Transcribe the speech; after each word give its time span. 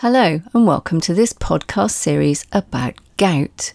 Hello, 0.00 0.40
and 0.54 0.64
welcome 0.64 1.00
to 1.00 1.12
this 1.12 1.32
podcast 1.32 1.90
series 1.90 2.46
about 2.52 2.94
gout. 3.16 3.72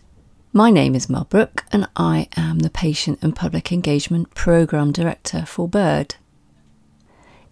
My 0.53 0.69
name 0.69 0.95
is 0.95 1.09
Mel 1.09 1.25
Brooke, 1.25 1.65
and 1.69 1.85
I 1.97 2.29
am 2.37 2.59
the 2.59 2.69
Patient 2.69 3.19
and 3.21 3.35
Public 3.35 3.73
Engagement 3.73 4.33
Programme 4.33 4.93
Director 4.93 5.45
for 5.45 5.67
BIRD. 5.67 6.15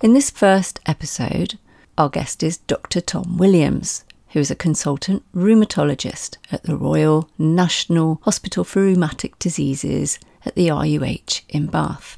In 0.02 0.14
this 0.14 0.30
first 0.30 0.80
episode, 0.86 1.60
our 1.98 2.08
guest 2.08 2.44
is 2.44 2.60
Dr. 2.60 3.02
Tom 3.02 3.38
Williams, 3.38 4.06
who 4.30 4.40
is 4.40 4.50
a 4.50 4.56
consultant 4.56 5.24
rheumatologist 5.36 6.38
at 6.50 6.64
the 6.64 6.78
Royal 6.78 7.30
National 7.38 8.22
Hospital 8.24 8.64
for 8.64 8.82
Rheumatic 8.82 9.38
Diseases 9.38 10.18
at 10.46 10.56
the 10.56 10.70
RUH 10.70 11.42
in 11.50 11.66
Bath. 11.66 12.18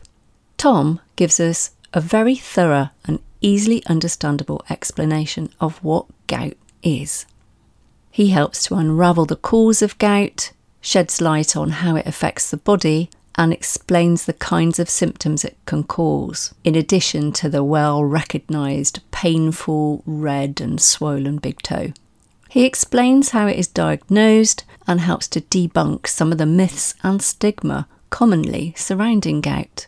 Tom 0.58 1.02
gives 1.16 1.40
us 1.40 1.72
a 1.94 2.00
very 2.00 2.35
thorough 2.35 2.91
and 3.05 3.17
easily 3.44 3.86
understandable 3.86 4.66
explanation 4.70 5.50
of 5.60 5.84
what 5.84 6.08
gout 6.26 6.58
is. 6.82 7.28
He 8.10 8.30
helps 8.30 8.66
to 8.66 8.76
unravel 8.76 9.26
the 9.26 9.36
cause 9.36 9.82
of 9.84 9.98
gout, 10.00 10.52
sheds 10.82 11.22
light 11.22 11.56
on 11.56 11.70
how 11.70 11.96
it 11.96 12.08
affects 12.08 12.50
the 12.50 12.58
body, 12.58 13.10
and 13.36 13.52
explains 13.52 14.26
the 14.26 14.34
kinds 14.34 14.80
of 14.80 14.90
symptoms 14.90 15.44
it 15.44 15.58
can 15.66 15.84
cause, 15.84 16.54
in 16.64 16.76
addition 16.76 17.32
to 17.34 17.50
the 17.50 17.64
well 17.64 18.04
recognised 18.04 19.00
painful 19.12 20.04
red 20.05 20.62
and 20.62 20.80
swollen 20.80 21.38
big 21.38 21.62
toe. 21.62 21.91
He 22.50 22.66
explains 22.66 23.30
how 23.30 23.48
it 23.48 23.58
is 23.58 23.68
diagnosed 23.68 24.64
and 24.86 25.02
helps 25.02 25.28
to 25.30 25.41
debunk 25.41 26.05
some 26.05 26.32
of 26.32 26.38
the 26.38 26.46
myths 26.46 26.94
and 27.02 27.22
stigma 27.22 27.88
commonly 28.12 28.76
surrounding 28.78 29.41
gout. 29.41 29.88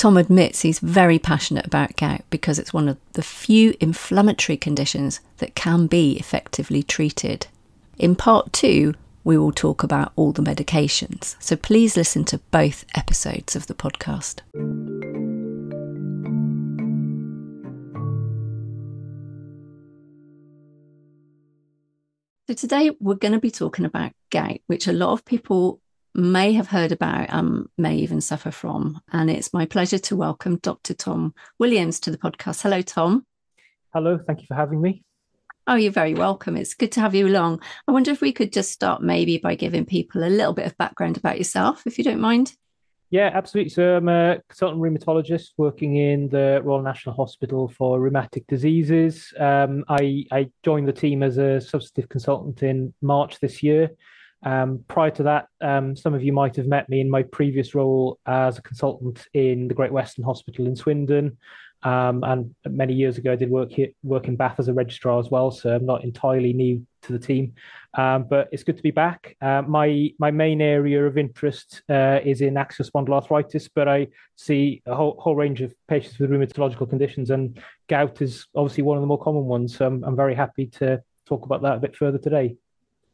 Tom 0.00 0.16
admits 0.16 0.62
he's 0.62 0.78
very 0.78 1.18
passionate 1.18 1.66
about 1.66 1.94
gout 1.94 2.22
because 2.30 2.58
it's 2.58 2.72
one 2.72 2.88
of 2.88 2.96
the 3.12 3.22
few 3.22 3.74
inflammatory 3.80 4.56
conditions 4.56 5.20
that 5.36 5.54
can 5.54 5.86
be 5.86 6.16
effectively 6.18 6.82
treated. 6.82 7.48
In 7.98 8.16
part 8.16 8.50
two, 8.50 8.94
we 9.24 9.36
will 9.36 9.52
talk 9.52 9.82
about 9.82 10.14
all 10.16 10.32
the 10.32 10.40
medications, 10.40 11.36
so 11.38 11.54
please 11.54 11.98
listen 11.98 12.24
to 12.24 12.38
both 12.50 12.86
episodes 12.94 13.54
of 13.54 13.66
the 13.66 13.74
podcast. 13.74 14.40
So, 22.48 22.54
today 22.54 22.96
we're 23.00 23.16
going 23.16 23.32
to 23.32 23.38
be 23.38 23.50
talking 23.50 23.84
about 23.84 24.12
gout, 24.30 24.60
which 24.66 24.86
a 24.86 24.94
lot 24.94 25.12
of 25.12 25.26
people 25.26 25.82
may 26.14 26.52
have 26.52 26.68
heard 26.68 26.92
about 26.92 27.30
and 27.30 27.68
may 27.78 27.96
even 27.96 28.20
suffer 28.20 28.50
from. 28.50 29.00
And 29.12 29.30
it's 29.30 29.52
my 29.52 29.66
pleasure 29.66 29.98
to 29.98 30.16
welcome 30.16 30.56
Dr. 30.56 30.94
Tom 30.94 31.34
Williams 31.58 32.00
to 32.00 32.10
the 32.10 32.18
podcast. 32.18 32.62
Hello, 32.62 32.82
Tom. 32.82 33.26
Hello, 33.92 34.18
thank 34.18 34.40
you 34.40 34.46
for 34.46 34.54
having 34.54 34.80
me. 34.80 35.02
Oh, 35.66 35.74
you're 35.74 35.92
very 35.92 36.14
welcome. 36.14 36.56
It's 36.56 36.74
good 36.74 36.92
to 36.92 37.00
have 37.00 37.14
you 37.14 37.26
along. 37.28 37.60
I 37.86 37.92
wonder 37.92 38.10
if 38.10 38.20
we 38.20 38.32
could 38.32 38.52
just 38.52 38.72
start 38.72 39.02
maybe 39.02 39.38
by 39.38 39.54
giving 39.54 39.84
people 39.84 40.24
a 40.24 40.28
little 40.28 40.52
bit 40.52 40.66
of 40.66 40.76
background 40.78 41.16
about 41.16 41.38
yourself, 41.38 41.86
if 41.86 41.98
you 41.98 42.04
don't 42.04 42.20
mind. 42.20 42.54
Yeah, 43.10 43.30
absolutely. 43.34 43.70
So 43.70 43.96
I'm 43.96 44.08
a 44.08 44.40
consultant 44.48 44.80
rheumatologist 44.80 45.50
working 45.56 45.96
in 45.96 46.28
the 46.28 46.60
Royal 46.62 46.82
National 46.82 47.14
Hospital 47.14 47.68
for 47.68 48.00
Rheumatic 48.00 48.46
Diseases. 48.46 49.34
Um, 49.38 49.84
I, 49.88 50.24
I 50.30 50.50
joined 50.64 50.86
the 50.86 50.92
team 50.92 51.24
as 51.24 51.36
a 51.36 51.60
substantive 51.60 52.08
consultant 52.08 52.62
in 52.62 52.94
March 53.02 53.40
this 53.40 53.64
year. 53.64 53.90
Um, 54.42 54.84
prior 54.88 55.10
to 55.12 55.22
that, 55.24 55.48
um, 55.60 55.96
some 55.96 56.14
of 56.14 56.22
you 56.22 56.32
might 56.32 56.56
have 56.56 56.66
met 56.66 56.88
me 56.88 57.00
in 57.00 57.10
my 57.10 57.22
previous 57.22 57.74
role 57.74 58.18
as 58.26 58.58
a 58.58 58.62
consultant 58.62 59.26
in 59.34 59.68
the 59.68 59.74
Great 59.74 59.92
Western 59.92 60.24
Hospital 60.24 60.66
in 60.66 60.76
Swindon. 60.76 61.36
Um, 61.82 62.22
and 62.24 62.54
many 62.66 62.92
years 62.92 63.16
ago, 63.16 63.32
I 63.32 63.36
did 63.36 63.50
work 63.50 63.70
here, 63.72 63.88
work 64.02 64.28
in 64.28 64.36
Bath 64.36 64.56
as 64.58 64.68
a 64.68 64.74
registrar 64.74 65.18
as 65.18 65.30
well. 65.30 65.50
So 65.50 65.74
I'm 65.74 65.86
not 65.86 66.04
entirely 66.04 66.52
new 66.52 66.86
to 67.02 67.12
the 67.12 67.18
team, 67.18 67.54
um, 67.94 68.26
but 68.28 68.48
it's 68.52 68.64
good 68.64 68.76
to 68.76 68.82
be 68.82 68.90
back. 68.90 69.34
Uh, 69.40 69.62
my 69.66 70.10
my 70.18 70.30
main 70.30 70.60
area 70.60 71.06
of 71.06 71.16
interest 71.16 71.82
uh, 71.88 72.20
is 72.22 72.42
in 72.42 72.58
axial 72.58 72.84
spondyloarthritis, 72.84 73.70
but 73.74 73.88
I 73.88 74.08
see 74.36 74.82
a 74.84 74.94
whole 74.94 75.16
whole 75.18 75.34
range 75.34 75.62
of 75.62 75.74
patients 75.88 76.18
with 76.18 76.30
rheumatological 76.30 76.90
conditions, 76.90 77.30
and 77.30 77.58
gout 77.88 78.20
is 78.20 78.46
obviously 78.54 78.82
one 78.82 78.98
of 78.98 79.02
the 79.02 79.06
more 79.06 79.22
common 79.22 79.46
ones. 79.46 79.76
So 79.76 79.86
I'm, 79.86 80.04
I'm 80.04 80.16
very 80.16 80.34
happy 80.34 80.66
to 80.66 81.02
talk 81.26 81.46
about 81.46 81.62
that 81.62 81.76
a 81.76 81.80
bit 81.80 81.96
further 81.96 82.18
today. 82.18 82.56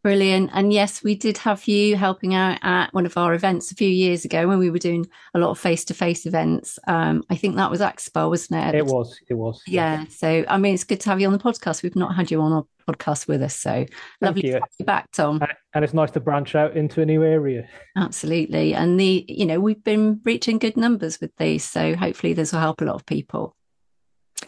Brilliant. 0.07 0.51
And 0.53 0.73
yes, 0.73 1.03
we 1.03 1.17
did 1.17 1.37
have 1.39 1.67
you 1.67 1.97
helping 1.97 2.33
out 2.33 2.61
at 2.63 2.95
one 2.95 3.07
of 3.07 3.17
our 3.17 3.35
events 3.35 3.73
a 3.73 3.75
few 3.75 3.89
years 3.89 4.25
ago 4.25 4.47
when 4.47 4.61
we 4.61 4.71
were 4.71 4.79
doing 4.79 5.05
a 5.35 5.41
lot 5.41 5.51
of 5.51 5.59
face 5.59 5.85
to 5.87 5.95
face 5.95 6.27
events. 6.27 6.79
Um, 6.87 7.25
I 7.29 7.35
think 7.35 7.57
that 7.57 7.73
was 7.73 7.81
Expo, 7.81 8.29
wasn't 8.29 8.65
it? 8.65 8.77
It 8.77 8.87
was. 8.87 9.19
It 9.29 9.35
was. 9.35 9.61
Yeah. 9.67 10.05
So, 10.09 10.45
I 10.47 10.59
mean, 10.59 10.75
it's 10.75 10.85
good 10.85 11.01
to 11.01 11.11
have 11.11 11.21
you 11.21 11.27
on 11.27 11.33
the 11.33 11.41
podcast. 11.41 11.83
We've 11.83 11.97
not 11.97 12.15
had 12.15 12.31
you 12.31 12.41
on 12.41 12.53
our 12.53 12.65
podcast 12.89 13.27
with 13.27 13.43
us. 13.43 13.57
So 13.57 13.73
Thank 13.73 13.91
lovely 14.21 14.47
you. 14.47 14.53
to 14.53 14.61
have 14.61 14.69
you 14.79 14.85
back, 14.85 15.11
Tom. 15.11 15.43
And 15.75 15.85
it's 15.85 15.93
nice 15.93 16.13
to 16.13 16.21
branch 16.21 16.55
out 16.55 16.77
into 16.77 17.03
a 17.03 17.05
new 17.05 17.25
area. 17.25 17.67
Absolutely. 17.97 18.75
And 18.75 19.01
the, 19.01 19.25
you 19.27 19.45
know, 19.45 19.59
we've 19.59 19.83
been 19.83 20.21
reaching 20.23 20.61
good 20.61 20.77
numbers 20.77 21.21
with 21.21 21.33
these. 21.37 21.65
So 21.65 21.97
hopefully 21.97 22.33
this 22.33 22.53
will 22.53 22.61
help 22.61 22.81
a 22.81 22.85
lot 22.85 22.95
of 22.95 23.07
people. 23.07 23.57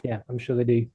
Yeah, 0.05 0.21
I'm 0.29 0.39
sure 0.39 0.55
they 0.55 0.63
do. 0.63 0.87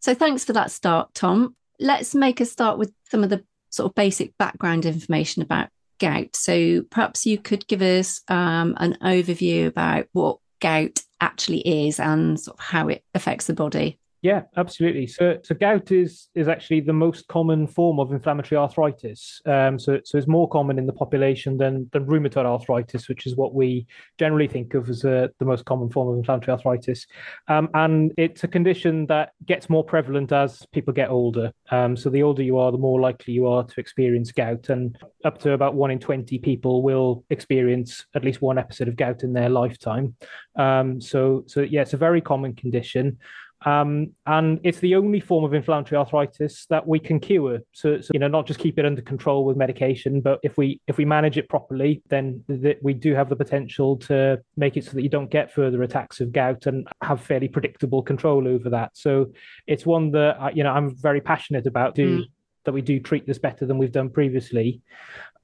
So 0.00 0.12
thanks 0.12 0.44
for 0.44 0.52
that 0.52 0.70
start, 0.70 1.14
Tom. 1.14 1.56
Let's 1.80 2.14
make 2.14 2.42
a 2.42 2.44
start 2.44 2.76
with 2.76 2.92
some 3.08 3.24
of 3.24 3.30
the 3.30 3.44
sort 3.70 3.90
of 3.90 3.94
basic 3.94 4.36
background 4.38 4.86
information 4.86 5.42
about 5.42 5.68
gout. 5.98 6.36
So 6.36 6.82
perhaps 6.90 7.26
you 7.26 7.38
could 7.38 7.66
give 7.66 7.82
us 7.82 8.22
um, 8.28 8.74
an 8.78 8.96
overview 9.02 9.66
about 9.66 10.06
what 10.12 10.38
gout 10.60 11.00
actually 11.20 11.86
is 11.86 12.00
and 12.00 12.38
sort 12.38 12.58
of 12.58 12.64
how 12.64 12.88
it 12.88 13.04
affects 13.14 13.46
the 13.46 13.54
body. 13.54 13.98
Yeah, 14.20 14.42
absolutely. 14.56 15.06
So, 15.06 15.38
so 15.44 15.54
gout 15.54 15.92
is 15.92 16.28
is 16.34 16.48
actually 16.48 16.80
the 16.80 16.92
most 16.92 17.28
common 17.28 17.68
form 17.68 18.00
of 18.00 18.10
inflammatory 18.10 18.58
arthritis. 18.58 19.40
Um, 19.46 19.78
so, 19.78 20.00
so 20.04 20.18
it's 20.18 20.26
more 20.26 20.48
common 20.48 20.76
in 20.76 20.86
the 20.86 20.92
population 20.92 21.56
than 21.56 21.88
than 21.92 22.04
rheumatoid 22.04 22.44
arthritis, 22.44 23.08
which 23.08 23.26
is 23.26 23.36
what 23.36 23.54
we 23.54 23.86
generally 24.18 24.48
think 24.48 24.74
of 24.74 24.88
as 24.88 25.04
uh, 25.04 25.28
the 25.38 25.44
most 25.44 25.66
common 25.66 25.88
form 25.88 26.08
of 26.08 26.16
inflammatory 26.16 26.52
arthritis. 26.52 27.06
Um, 27.46 27.68
and 27.74 28.12
it's 28.16 28.42
a 28.42 28.48
condition 28.48 29.06
that 29.06 29.34
gets 29.46 29.70
more 29.70 29.84
prevalent 29.84 30.32
as 30.32 30.66
people 30.72 30.92
get 30.92 31.10
older. 31.10 31.52
Um, 31.70 31.96
so, 31.96 32.10
the 32.10 32.24
older 32.24 32.42
you 32.42 32.58
are, 32.58 32.72
the 32.72 32.78
more 32.78 33.00
likely 33.00 33.34
you 33.34 33.46
are 33.46 33.62
to 33.62 33.80
experience 33.80 34.32
gout, 34.32 34.68
and 34.68 34.98
up 35.24 35.38
to 35.42 35.52
about 35.52 35.76
one 35.76 35.92
in 35.92 36.00
twenty 36.00 36.38
people 36.38 36.82
will 36.82 37.24
experience 37.30 38.04
at 38.16 38.24
least 38.24 38.42
one 38.42 38.58
episode 38.58 38.88
of 38.88 38.96
gout 38.96 39.22
in 39.22 39.32
their 39.32 39.48
lifetime. 39.48 40.16
Um, 40.56 41.00
so, 41.00 41.44
so 41.46 41.60
yeah, 41.60 41.82
it's 41.82 41.92
a 41.92 41.96
very 41.96 42.20
common 42.20 42.56
condition. 42.56 43.18
Um, 43.66 44.12
and 44.26 44.60
it's 44.62 44.78
the 44.78 44.94
only 44.94 45.18
form 45.18 45.44
of 45.44 45.52
inflammatory 45.52 45.98
arthritis 45.98 46.66
that 46.70 46.86
we 46.86 47.00
can 47.00 47.18
cure. 47.18 47.60
So, 47.72 48.00
so, 48.00 48.10
you 48.12 48.20
know, 48.20 48.28
not 48.28 48.46
just 48.46 48.60
keep 48.60 48.78
it 48.78 48.86
under 48.86 49.02
control 49.02 49.44
with 49.44 49.56
medication, 49.56 50.20
but 50.20 50.38
if 50.42 50.56
we 50.56 50.80
if 50.86 50.96
we 50.96 51.04
manage 51.04 51.36
it 51.38 51.48
properly, 51.48 52.02
then 52.08 52.44
th- 52.48 52.78
we 52.82 52.94
do 52.94 53.14
have 53.14 53.28
the 53.28 53.36
potential 53.36 53.96
to 53.96 54.40
make 54.56 54.76
it 54.76 54.84
so 54.84 54.92
that 54.92 55.02
you 55.02 55.08
don't 55.08 55.30
get 55.30 55.52
further 55.52 55.82
attacks 55.82 56.20
of 56.20 56.30
gout 56.30 56.66
and 56.66 56.86
have 57.02 57.20
fairly 57.20 57.48
predictable 57.48 58.02
control 58.02 58.46
over 58.46 58.70
that. 58.70 58.96
So, 58.96 59.32
it's 59.66 59.84
one 59.84 60.12
that 60.12 60.56
you 60.56 60.62
know 60.62 60.72
I'm 60.72 60.94
very 60.94 61.20
passionate 61.20 61.66
about. 61.66 61.96
Do 61.96 62.20
mm. 62.20 62.24
that 62.64 62.72
we 62.72 62.82
do 62.82 63.00
treat 63.00 63.26
this 63.26 63.38
better 63.38 63.66
than 63.66 63.78
we've 63.78 63.92
done 63.92 64.10
previously. 64.10 64.82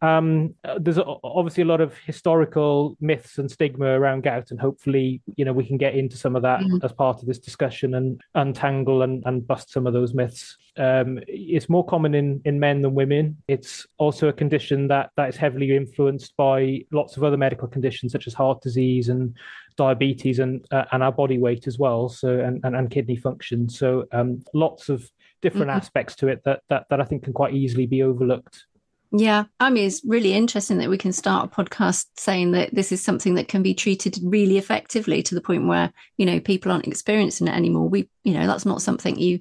Um, 0.04 0.54
there's 0.78 0.98
obviously 0.98 1.62
a 1.62 1.66
lot 1.66 1.80
of 1.80 1.96
historical 1.98 2.96
myths 3.00 3.38
and 3.38 3.50
stigma 3.50 3.86
around 3.86 4.22
gout, 4.22 4.50
and 4.50 4.60
hopefully, 4.60 5.22
you 5.36 5.44
know, 5.44 5.52
we 5.52 5.66
can 5.66 5.78
get 5.78 5.94
into 5.94 6.16
some 6.16 6.36
of 6.36 6.42
that 6.42 6.60
mm-hmm. 6.60 6.84
as 6.84 6.92
part 6.92 7.20
of 7.20 7.26
this 7.26 7.38
discussion 7.38 7.94
and 7.94 8.20
untangle 8.34 9.02
and, 9.02 9.22
and 9.24 9.46
bust 9.46 9.70
some 9.70 9.86
of 9.86 9.94
those 9.94 10.12
myths. 10.12 10.58
Um, 10.76 11.20
it's 11.26 11.68
more 11.68 11.86
common 11.86 12.14
in, 12.14 12.42
in 12.44 12.60
men 12.60 12.82
than 12.82 12.94
women. 12.94 13.36
It's 13.48 13.86
also 13.96 14.28
a 14.28 14.32
condition 14.32 14.88
that, 14.88 15.10
that 15.16 15.28
is 15.28 15.36
heavily 15.36 15.74
influenced 15.74 16.36
by 16.36 16.84
lots 16.90 17.16
of 17.16 17.24
other 17.24 17.36
medical 17.36 17.68
conditions 17.68 18.12
such 18.12 18.26
as 18.26 18.34
heart 18.34 18.60
disease 18.60 19.08
and 19.08 19.34
diabetes 19.76 20.38
and 20.38 20.64
uh, 20.70 20.84
and 20.92 21.02
our 21.02 21.12
body 21.12 21.38
weight 21.38 21.66
as 21.66 21.78
well. 21.78 22.08
So 22.08 22.40
and 22.40 22.60
and, 22.64 22.76
and 22.76 22.90
kidney 22.90 23.16
function. 23.16 23.68
So 23.68 24.04
um, 24.12 24.42
lots 24.52 24.88
of 24.88 25.10
different 25.40 25.68
mm-hmm. 25.68 25.78
aspects 25.78 26.16
to 26.16 26.28
it 26.28 26.42
that, 26.44 26.60
that 26.68 26.86
that 26.90 27.00
I 27.00 27.04
think 27.04 27.22
can 27.24 27.32
quite 27.32 27.54
easily 27.54 27.86
be 27.86 28.02
overlooked. 28.02 28.66
Yeah, 29.16 29.44
I 29.60 29.70
mean, 29.70 29.86
it's 29.86 30.02
really 30.04 30.32
interesting 30.32 30.78
that 30.78 30.90
we 30.90 30.98
can 30.98 31.12
start 31.12 31.44
a 31.46 31.48
podcast 31.48 32.06
saying 32.16 32.50
that 32.50 32.74
this 32.74 32.90
is 32.90 33.00
something 33.00 33.36
that 33.36 33.46
can 33.46 33.62
be 33.62 33.72
treated 33.72 34.18
really 34.24 34.58
effectively 34.58 35.22
to 35.22 35.36
the 35.36 35.40
point 35.40 35.68
where, 35.68 35.92
you 36.16 36.26
know, 36.26 36.40
people 36.40 36.72
aren't 36.72 36.88
experiencing 36.88 37.46
it 37.46 37.54
anymore. 37.54 37.88
We, 37.88 38.08
you 38.24 38.34
know, 38.34 38.48
that's 38.48 38.66
not 38.66 38.82
something 38.82 39.16
you 39.16 39.38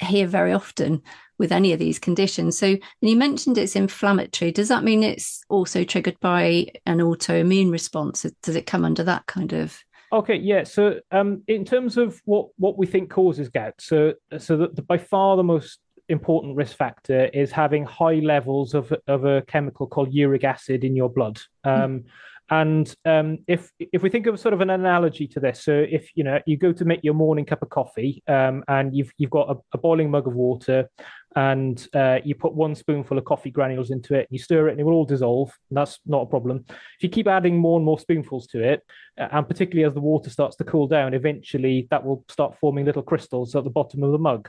hear 0.00 0.26
very 0.26 0.52
often 0.52 1.00
with 1.38 1.50
any 1.50 1.72
of 1.72 1.78
these 1.78 1.98
conditions. 1.98 2.58
So, 2.58 2.76
you 3.00 3.16
mentioned 3.16 3.56
it's 3.56 3.74
inflammatory. 3.74 4.52
Does 4.52 4.68
that 4.68 4.84
mean 4.84 5.02
it's 5.02 5.44
also 5.48 5.82
triggered 5.82 6.20
by 6.20 6.66
an 6.84 6.98
autoimmune 6.98 7.72
response? 7.72 8.26
Does 8.42 8.54
it 8.54 8.66
come 8.66 8.84
under 8.84 9.02
that 9.04 9.24
kind 9.24 9.54
of? 9.54 9.82
Okay, 10.12 10.36
yeah. 10.36 10.64
So, 10.64 11.00
um, 11.10 11.42
in 11.46 11.64
terms 11.64 11.96
of 11.96 12.20
what 12.26 12.48
what 12.58 12.76
we 12.76 12.86
think 12.86 13.08
causes 13.08 13.48
gout, 13.48 13.74
so 13.78 14.12
so 14.36 14.58
the, 14.58 14.68
the 14.68 14.82
by 14.82 14.98
far 14.98 15.38
the 15.38 15.42
most 15.42 15.78
important 16.10 16.56
risk 16.56 16.76
factor 16.76 17.26
is 17.32 17.50
having 17.52 17.84
high 17.84 18.20
levels 18.20 18.74
of, 18.74 18.92
of 19.06 19.24
a 19.24 19.42
chemical 19.42 19.86
called 19.86 20.12
uric 20.12 20.44
acid 20.44 20.84
in 20.84 20.94
your 20.96 21.08
blood. 21.08 21.38
Um, 21.64 22.04
And 22.52 22.92
um, 23.04 23.38
if 23.46 23.70
if 23.78 24.02
we 24.02 24.10
think 24.10 24.26
of 24.26 24.40
sort 24.40 24.54
of 24.54 24.60
an 24.60 24.70
analogy 24.70 25.28
to 25.28 25.40
this, 25.40 25.62
so 25.62 25.72
if 25.72 26.10
you 26.16 26.24
know 26.24 26.40
you 26.46 26.56
go 26.56 26.72
to 26.72 26.84
make 26.84 27.02
your 27.04 27.14
morning 27.14 27.46
cup 27.46 27.62
of 27.62 27.68
coffee 27.68 28.22
um, 28.26 28.64
and 28.66 28.92
you've 28.96 29.12
you've 29.18 29.30
got 29.38 29.50
a, 29.50 29.56
a 29.76 29.78
boiling 29.78 30.10
mug 30.10 30.26
of 30.26 30.34
water 30.34 30.88
and 31.36 31.86
uh, 31.94 32.18
you 32.24 32.34
put 32.34 32.54
one 32.54 32.74
spoonful 32.74 33.16
of 33.16 33.24
coffee 33.24 33.50
granules 33.50 33.90
into 33.90 34.14
it, 34.14 34.20
and 34.20 34.28
you 34.30 34.38
stir 34.38 34.68
it, 34.68 34.72
and 34.72 34.80
it 34.80 34.84
will 34.84 34.94
all 34.94 35.04
dissolve. 35.04 35.52
that's 35.70 35.98
not 36.06 36.22
a 36.22 36.26
problem. 36.26 36.64
If 36.68 37.02
you 37.02 37.08
keep 37.08 37.28
adding 37.28 37.56
more 37.56 37.78
and 37.78 37.84
more 37.84 38.00
spoonfuls 38.00 38.48
to 38.48 38.62
it, 38.62 38.82
uh, 39.18 39.28
and 39.32 39.46
particularly 39.46 39.86
as 39.86 39.94
the 39.94 40.00
water 40.00 40.30
starts 40.30 40.56
to 40.56 40.64
cool 40.64 40.88
down, 40.88 41.14
eventually 41.14 41.86
that 41.90 42.04
will 42.04 42.24
start 42.28 42.58
forming 42.60 42.84
little 42.84 43.02
crystals 43.02 43.54
at 43.54 43.64
the 43.64 43.70
bottom 43.70 44.02
of 44.02 44.12
the 44.12 44.18
mug. 44.18 44.48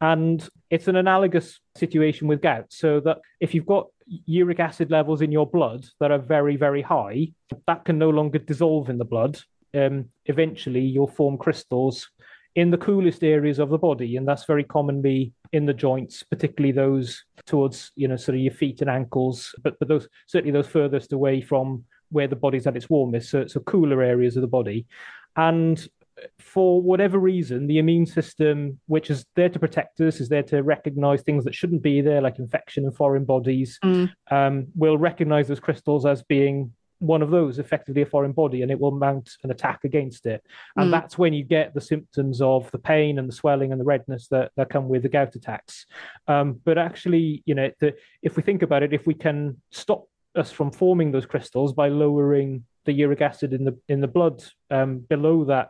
And 0.00 0.46
it's 0.70 0.88
an 0.88 0.96
analogous 0.96 1.60
situation 1.76 2.28
with 2.28 2.42
gout. 2.42 2.66
So 2.70 3.00
that 3.00 3.18
if 3.40 3.54
you've 3.54 3.66
got 3.66 3.88
uric 4.26 4.60
acid 4.60 4.90
levels 4.90 5.22
in 5.22 5.32
your 5.32 5.46
blood 5.46 5.86
that 6.00 6.10
are 6.10 6.18
very, 6.18 6.56
very 6.56 6.82
high, 6.82 7.32
that 7.66 7.84
can 7.84 7.98
no 7.98 8.10
longer 8.10 8.38
dissolve 8.38 8.90
in 8.90 8.98
the 8.98 9.04
blood. 9.04 9.38
Um, 9.74 10.06
eventually, 10.26 10.80
you'll 10.80 11.08
form 11.08 11.36
crystals 11.36 12.08
in 12.58 12.70
the 12.70 12.76
coolest 12.76 13.22
areas 13.22 13.60
of 13.60 13.70
the 13.70 13.78
body, 13.78 14.16
and 14.16 14.26
that's 14.26 14.44
very 14.44 14.64
commonly 14.64 15.32
in 15.52 15.64
the 15.64 15.72
joints, 15.72 16.24
particularly 16.24 16.72
those 16.72 17.22
towards 17.46 17.92
you 17.94 18.08
know 18.08 18.16
sort 18.16 18.34
of 18.34 18.40
your 18.40 18.52
feet 18.52 18.80
and 18.80 18.90
ankles, 18.90 19.54
but 19.62 19.78
but 19.78 19.86
those 19.86 20.08
certainly 20.26 20.50
those 20.50 20.66
furthest 20.66 21.12
away 21.12 21.40
from 21.40 21.84
where 22.10 22.26
the 22.26 22.34
body's 22.34 22.66
at 22.66 22.76
its 22.76 22.90
warmest, 22.90 23.30
so 23.30 23.46
so 23.46 23.60
cooler 23.60 24.02
areas 24.02 24.36
of 24.36 24.40
the 24.40 24.48
body, 24.48 24.86
and 25.36 25.88
for 26.40 26.82
whatever 26.82 27.16
reason, 27.16 27.68
the 27.68 27.78
immune 27.78 28.06
system, 28.06 28.80
which 28.86 29.08
is 29.08 29.24
there 29.36 29.48
to 29.48 29.60
protect 29.60 30.00
us, 30.00 30.20
is 30.20 30.28
there 30.28 30.42
to 30.42 30.64
recognize 30.64 31.22
things 31.22 31.44
that 31.44 31.54
shouldn't 31.54 31.80
be 31.80 32.00
there, 32.00 32.20
like 32.20 32.40
infection 32.40 32.84
and 32.84 32.96
foreign 32.96 33.24
bodies, 33.24 33.78
mm. 33.84 34.10
um, 34.32 34.66
will 34.74 34.98
recognize 34.98 35.46
those 35.46 35.60
crystals 35.60 36.04
as 36.04 36.24
being 36.24 36.72
one 37.00 37.22
of 37.22 37.30
those 37.30 37.58
effectively 37.58 38.02
a 38.02 38.06
foreign 38.06 38.32
body 38.32 38.62
and 38.62 38.70
it 38.70 38.80
will 38.80 38.90
mount 38.90 39.30
an 39.44 39.50
attack 39.50 39.84
against 39.84 40.26
it 40.26 40.44
and 40.76 40.88
mm. 40.88 40.90
that's 40.90 41.16
when 41.16 41.32
you 41.32 41.44
get 41.44 41.72
the 41.74 41.80
symptoms 41.80 42.40
of 42.40 42.70
the 42.72 42.78
pain 42.78 43.18
and 43.18 43.28
the 43.28 43.34
swelling 43.34 43.72
and 43.72 43.80
the 43.80 43.84
redness 43.84 44.28
that, 44.28 44.50
that 44.56 44.70
come 44.70 44.88
with 44.88 45.02
the 45.02 45.08
gout 45.08 45.34
attacks 45.34 45.86
um, 46.26 46.60
but 46.64 46.78
actually 46.78 47.42
you 47.46 47.54
know 47.54 47.70
the, 47.80 47.94
if 48.22 48.36
we 48.36 48.42
think 48.42 48.62
about 48.62 48.82
it 48.82 48.92
if 48.92 49.06
we 49.06 49.14
can 49.14 49.56
stop 49.70 50.06
us 50.34 50.50
from 50.50 50.70
forming 50.70 51.12
those 51.12 51.26
crystals 51.26 51.72
by 51.72 51.88
lowering 51.88 52.64
the 52.84 52.92
uric 52.92 53.20
acid 53.20 53.52
in 53.52 53.64
the 53.64 53.78
in 53.88 54.00
the 54.00 54.08
blood 54.08 54.42
um, 54.70 54.98
below 54.98 55.44
that 55.44 55.68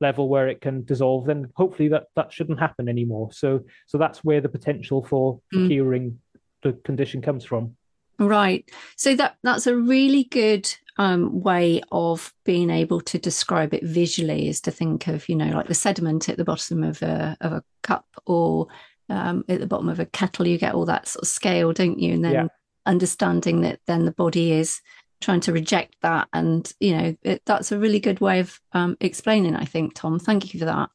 level 0.00 0.28
where 0.28 0.48
it 0.48 0.60
can 0.60 0.84
dissolve 0.84 1.26
then 1.26 1.50
hopefully 1.56 1.88
that 1.88 2.04
that 2.14 2.32
shouldn't 2.32 2.60
happen 2.60 2.88
anymore 2.88 3.32
so 3.32 3.60
so 3.86 3.98
that's 3.98 4.22
where 4.22 4.40
the 4.40 4.48
potential 4.48 5.02
for, 5.02 5.40
for 5.50 5.58
mm. 5.58 5.68
curing 5.68 6.18
the 6.62 6.72
condition 6.84 7.20
comes 7.20 7.44
from 7.44 7.76
Right. 8.18 8.68
So 8.96 9.14
that 9.14 9.36
that's 9.42 9.66
a 9.66 9.76
really 9.76 10.24
good 10.24 10.72
um, 10.96 11.42
way 11.42 11.80
of 11.92 12.34
being 12.44 12.70
able 12.70 13.00
to 13.02 13.18
describe 13.18 13.72
it 13.72 13.84
visually 13.84 14.48
is 14.48 14.60
to 14.62 14.72
think 14.72 15.06
of, 15.06 15.28
you 15.28 15.36
know, 15.36 15.50
like 15.50 15.68
the 15.68 15.74
sediment 15.74 16.28
at 16.28 16.36
the 16.36 16.44
bottom 16.44 16.82
of 16.82 17.00
a 17.02 17.36
of 17.40 17.52
a 17.52 17.64
cup 17.82 18.06
or 18.26 18.66
um, 19.08 19.44
at 19.48 19.60
the 19.60 19.66
bottom 19.66 19.88
of 19.88 20.00
a 20.00 20.06
kettle. 20.06 20.46
You 20.46 20.58
get 20.58 20.74
all 20.74 20.86
that 20.86 21.06
sort 21.06 21.22
of 21.22 21.28
scale, 21.28 21.72
don't 21.72 22.00
you? 22.00 22.14
And 22.14 22.24
then 22.24 22.32
yeah. 22.32 22.46
understanding 22.86 23.60
that 23.60 23.80
then 23.86 24.04
the 24.04 24.12
body 24.12 24.52
is 24.52 24.80
trying 25.20 25.40
to 25.40 25.52
reject 25.52 25.96
that, 26.02 26.28
and 26.32 26.72
you 26.80 26.96
know, 26.96 27.16
it, 27.22 27.42
that's 27.46 27.72
a 27.72 27.78
really 27.78 28.00
good 28.00 28.20
way 28.20 28.40
of 28.40 28.60
um, 28.72 28.96
explaining. 29.00 29.54
I 29.54 29.64
think, 29.64 29.94
Tom. 29.94 30.18
Thank 30.18 30.52
you 30.52 30.58
for 30.58 30.66
that. 30.66 30.90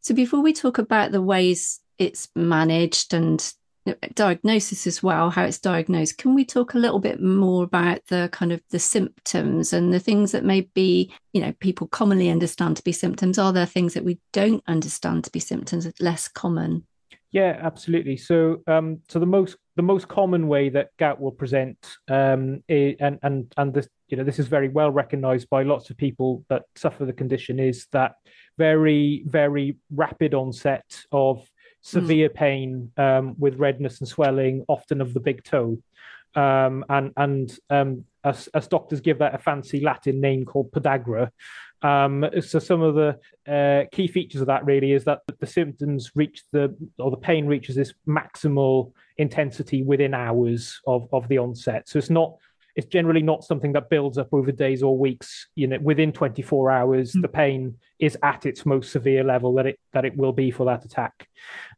So 0.00 0.14
before 0.14 0.42
we 0.42 0.52
talk 0.52 0.78
about 0.78 1.10
the 1.10 1.22
ways 1.22 1.80
it's 1.98 2.28
managed 2.34 3.14
and 3.14 3.52
diagnosis 4.14 4.86
as 4.86 5.02
well 5.02 5.30
how 5.30 5.44
it's 5.44 5.58
diagnosed. 5.58 6.18
Can 6.18 6.34
we 6.34 6.44
talk 6.44 6.74
a 6.74 6.78
little 6.78 7.00
bit 7.00 7.20
more 7.20 7.64
about 7.64 8.00
the 8.06 8.28
kind 8.32 8.52
of 8.52 8.62
the 8.70 8.78
symptoms 8.78 9.72
and 9.72 9.92
the 9.92 10.00
things 10.00 10.32
that 10.32 10.44
may 10.44 10.62
be 10.62 11.12
you 11.32 11.40
know 11.40 11.52
people 11.60 11.86
commonly 11.88 12.28
understand 12.28 12.76
to 12.76 12.84
be 12.84 12.92
symptoms? 12.92 13.38
Are 13.38 13.52
there 13.52 13.66
things 13.66 13.94
that 13.94 14.04
we 14.04 14.18
don't 14.32 14.62
understand 14.66 15.24
to 15.24 15.32
be 15.32 15.40
symptoms 15.40 15.88
less 16.00 16.28
common? 16.28 16.86
Yeah 17.32 17.58
absolutely. 17.60 18.16
So 18.16 18.62
um 18.66 19.00
so 19.08 19.18
the 19.18 19.26
most 19.26 19.56
the 19.74 19.82
most 19.82 20.06
common 20.06 20.48
way 20.48 20.68
that 20.68 20.90
gout 20.98 21.20
will 21.20 21.32
present 21.32 21.78
um 22.08 22.62
and 22.68 23.18
and 23.22 23.52
and 23.56 23.74
this 23.74 23.88
you 24.08 24.16
know 24.16 24.24
this 24.24 24.38
is 24.38 24.46
very 24.46 24.68
well 24.68 24.90
recognized 24.90 25.48
by 25.48 25.62
lots 25.62 25.90
of 25.90 25.96
people 25.96 26.44
that 26.48 26.64
suffer 26.76 27.04
the 27.04 27.12
condition 27.12 27.58
is 27.58 27.86
that 27.92 28.16
very 28.58 29.24
very 29.26 29.76
rapid 29.90 30.34
onset 30.34 30.84
of 31.10 31.48
severe 31.82 32.30
mm. 32.30 32.34
pain 32.34 32.92
um, 32.96 33.34
with 33.38 33.58
redness 33.58 34.00
and 34.00 34.08
swelling, 34.08 34.64
often 34.68 35.00
of 35.00 35.12
the 35.12 35.20
big 35.20 35.44
toe. 35.44 35.78
Um, 36.34 36.84
and 36.88 37.12
and 37.18 37.58
um, 37.68 38.04
as, 38.24 38.48
as, 38.54 38.66
doctors 38.66 39.02
give 39.02 39.18
that 39.18 39.34
a 39.34 39.38
fancy 39.38 39.80
Latin 39.80 40.18
name 40.20 40.46
called 40.46 40.72
podagra. 40.72 41.30
Um, 41.82 42.24
so 42.40 42.58
some 42.58 42.80
of 42.80 42.94
the 42.94 43.18
uh, 43.52 43.84
key 43.92 44.06
features 44.06 44.40
of 44.40 44.46
that 44.46 44.64
really 44.64 44.92
is 44.92 45.04
that 45.04 45.20
the 45.40 45.46
symptoms 45.46 46.12
reach 46.14 46.42
the 46.52 46.74
or 46.98 47.10
the 47.10 47.16
pain 47.18 47.46
reaches 47.46 47.76
this 47.76 47.92
maximal 48.08 48.92
intensity 49.18 49.82
within 49.82 50.14
hours 50.14 50.80
of, 50.86 51.06
of 51.12 51.28
the 51.28 51.36
onset. 51.36 51.88
So 51.88 51.98
it's 51.98 52.08
not 52.08 52.36
it's 52.74 52.86
generally 52.86 53.22
not 53.22 53.44
something 53.44 53.72
that 53.72 53.90
builds 53.90 54.16
up 54.16 54.28
over 54.32 54.50
days 54.50 54.82
or 54.82 54.96
weeks. 54.96 55.48
You 55.54 55.66
know, 55.66 55.78
within 55.80 56.12
24 56.12 56.70
hours, 56.70 57.12
mm. 57.12 57.22
the 57.22 57.28
pain 57.28 57.76
is 57.98 58.16
at 58.22 58.46
its 58.46 58.64
most 58.64 58.92
severe 58.92 59.24
level 59.24 59.54
that 59.54 59.66
it 59.66 59.80
that 59.92 60.04
it 60.04 60.16
will 60.16 60.32
be 60.32 60.50
for 60.50 60.66
that 60.66 60.84
attack. 60.84 61.28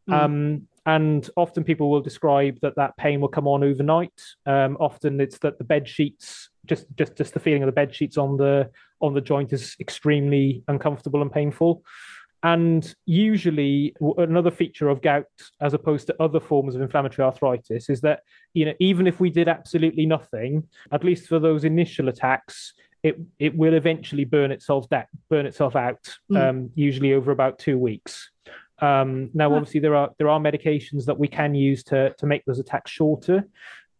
Mm. 0.09 0.13
Um, 0.13 0.69
and 0.87 1.29
often 1.37 1.65
people 1.65 1.91
will 1.91 2.03
describe 2.03 2.59
that 2.61 2.77
that 2.77 2.97
pain 2.97 3.21
will 3.21 3.29
come 3.29 3.49
on 3.49 3.65
overnight. 3.65 4.21
Um, 4.45 4.77
often 4.79 5.21
it's 5.21 5.39
that 5.39 5.59
the 5.59 5.65
bed 5.65 5.89
sheets, 5.89 6.51
just 6.67 6.87
just 6.97 7.17
just 7.17 7.33
the 7.33 7.41
feeling 7.41 7.63
of 7.63 7.67
the 7.67 7.73
bed 7.73 7.95
sheets 7.95 8.19
on 8.19 8.37
the 8.37 8.71
on 9.01 9.15
the 9.15 9.21
joint 9.21 9.53
is 9.53 9.77
extremely 9.81 10.63
uncomfortable 10.69 11.23
and 11.23 11.33
painful. 11.33 11.85
And 12.43 12.95
usually, 13.07 13.97
another 14.19 14.51
feature 14.51 14.91
of 14.91 15.01
gout, 15.01 15.25
as 15.63 15.73
opposed 15.73 16.09
to 16.09 16.23
other 16.23 16.41
forms 16.41 16.75
of 16.75 16.83
inflammatory 16.83 17.25
arthritis, 17.25 17.89
is 17.89 18.03
that 18.03 18.21
you 18.53 18.67
know 18.67 18.75
even 18.79 19.07
if 19.07 19.19
we 19.19 19.31
did 19.31 19.49
absolutely 19.49 20.05
nothing, 20.05 20.65
at 20.93 21.03
least 21.03 21.27
for 21.27 21.39
those 21.39 21.65
initial 21.65 22.11
attacks, 22.11 22.75
it 23.03 23.19
it 23.39 23.57
will 23.57 23.73
eventually 23.73 24.27
burn 24.27 24.51
itself 24.51 24.87
da- 24.91 25.05
burn 25.31 25.47
itself 25.47 25.75
out. 25.75 26.15
Mm. 26.31 26.49
Um, 26.49 26.71
usually 26.75 27.15
over 27.15 27.31
about 27.31 27.59
two 27.59 27.79
weeks. 27.79 28.31
Um, 28.85 29.31
now, 29.33 29.55
obviously, 29.55 29.81
there 29.81 29.95
are 29.95 30.11
there 30.19 30.29
are 30.29 30.41
medications 30.41 31.05
that 31.07 31.19
we 31.19 31.29
can 31.29 31.55
use 31.55 31.83
to 31.85 32.15
to 32.19 32.27
make 32.27 32.45
those 32.45 32.59
attacks 32.59 32.91
shorter, 32.91 33.45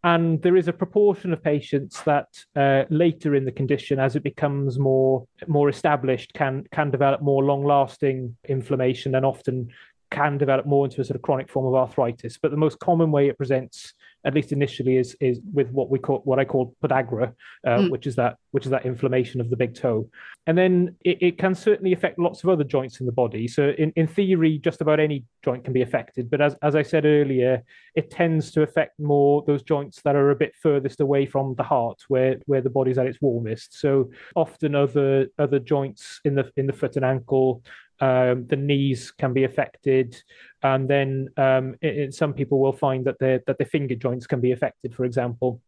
and 0.03 0.41
there 0.43 0.55
is 0.55 0.67
a 0.67 0.73
proportion 0.73 1.33
of 1.33 1.41
patients 1.41 2.03
that 2.03 2.27
uh, 2.55 2.83
later 2.89 3.35
in 3.35 3.45
the 3.45 3.51
condition, 3.51 3.99
as 3.99 4.15
it 4.15 4.23
becomes 4.23 4.77
more 4.77 5.25
more 5.47 5.69
established, 5.69 6.33
can 6.33 6.63
can 6.71 6.91
develop 6.91 7.21
more 7.21 7.43
long 7.43 7.63
lasting 7.65 8.37
inflammation 8.47 9.15
and 9.15 9.25
often 9.25 9.69
can 10.11 10.37
develop 10.37 10.65
more 10.65 10.85
into 10.85 11.01
a 11.01 11.03
sort 11.03 11.15
of 11.15 11.23
chronic 11.23 11.49
form 11.49 11.65
of 11.65 11.73
arthritis. 11.73 12.37
But 12.41 12.51
the 12.51 12.57
most 12.57 12.79
common 12.79 13.11
way 13.11 13.27
it 13.27 13.37
presents 13.37 13.93
at 14.25 14.33
least 14.33 14.51
initially, 14.51 14.97
is 14.97 15.15
is 15.21 15.39
with 15.53 15.69
what 15.71 15.89
we 15.89 15.99
call 15.99 16.21
what 16.25 16.39
I 16.39 16.45
call 16.45 16.75
podagra, 16.83 17.33
uh, 17.65 17.69
mm. 17.69 17.91
which 17.91 18.07
is 18.07 18.15
that 18.15 18.37
which 18.51 18.65
is 18.65 18.71
that 18.71 18.85
inflammation 18.85 19.39
of 19.39 19.49
the 19.49 19.55
big 19.55 19.75
toe, 19.75 20.09
and 20.47 20.57
then 20.57 20.95
it, 21.03 21.17
it, 21.21 21.37
can 21.37 21.53
certainly 21.53 21.93
affect 21.93 22.17
lots 22.19 22.43
of 22.43 22.49
other 22.49 22.63
joints 22.63 22.99
in 22.99 23.05
the 23.05 23.11
body. 23.11 23.47
So 23.47 23.73
in, 23.77 23.91
in 23.95 24.07
theory, 24.07 24.57
just 24.57 24.81
about 24.81 24.99
any 24.99 25.25
joint 25.43 25.63
can 25.63 25.73
be 25.73 25.81
affected, 25.81 26.29
but 26.29 26.41
as 26.41 26.55
as 26.61 26.75
I 26.75 26.81
said 26.81 27.05
earlier, 27.05 27.63
it 27.95 28.09
tends 28.09 28.51
to 28.51 28.63
affect 28.63 28.99
more 28.99 29.43
those 29.45 29.63
joints 29.63 30.01
that 30.03 30.15
are 30.15 30.31
a 30.31 30.35
bit 30.35 30.53
furthest 30.61 31.01
away 31.01 31.25
from 31.25 31.55
the 31.55 31.63
heart, 31.63 32.01
where 32.07 32.37
where 32.45 32.61
the 32.61 32.69
body's 32.69 32.97
at 32.97 33.07
its 33.07 33.21
warmest. 33.21 33.79
So 33.79 34.09
often 34.35 34.75
other 34.75 35.27
other 35.37 35.59
joints 35.59 36.19
in 36.25 36.35
the 36.35 36.51
in 36.57 36.67
the 36.67 36.73
foot 36.73 36.95
and 36.95 37.05
ankle 37.05 37.63
um, 37.99 38.45
the 38.47 38.55
knees 38.55 39.11
can 39.11 39.33
be 39.33 39.43
affected, 39.43 40.21
and 40.63 40.89
then 40.89 41.29
um, 41.37 41.75
it, 41.81 41.97
it, 41.97 42.13
some 42.13 42.33
people 42.33 42.59
will 42.59 42.73
find 42.73 43.05
that 43.05 43.19
their 43.19 43.41
that 43.47 43.57
their 43.57 43.67
finger 43.67 43.95
joints 43.95 44.27
can 44.27 44.41
be 44.41 44.51
affected, 44.51 44.93
for 44.93 45.05
example. 45.05 45.61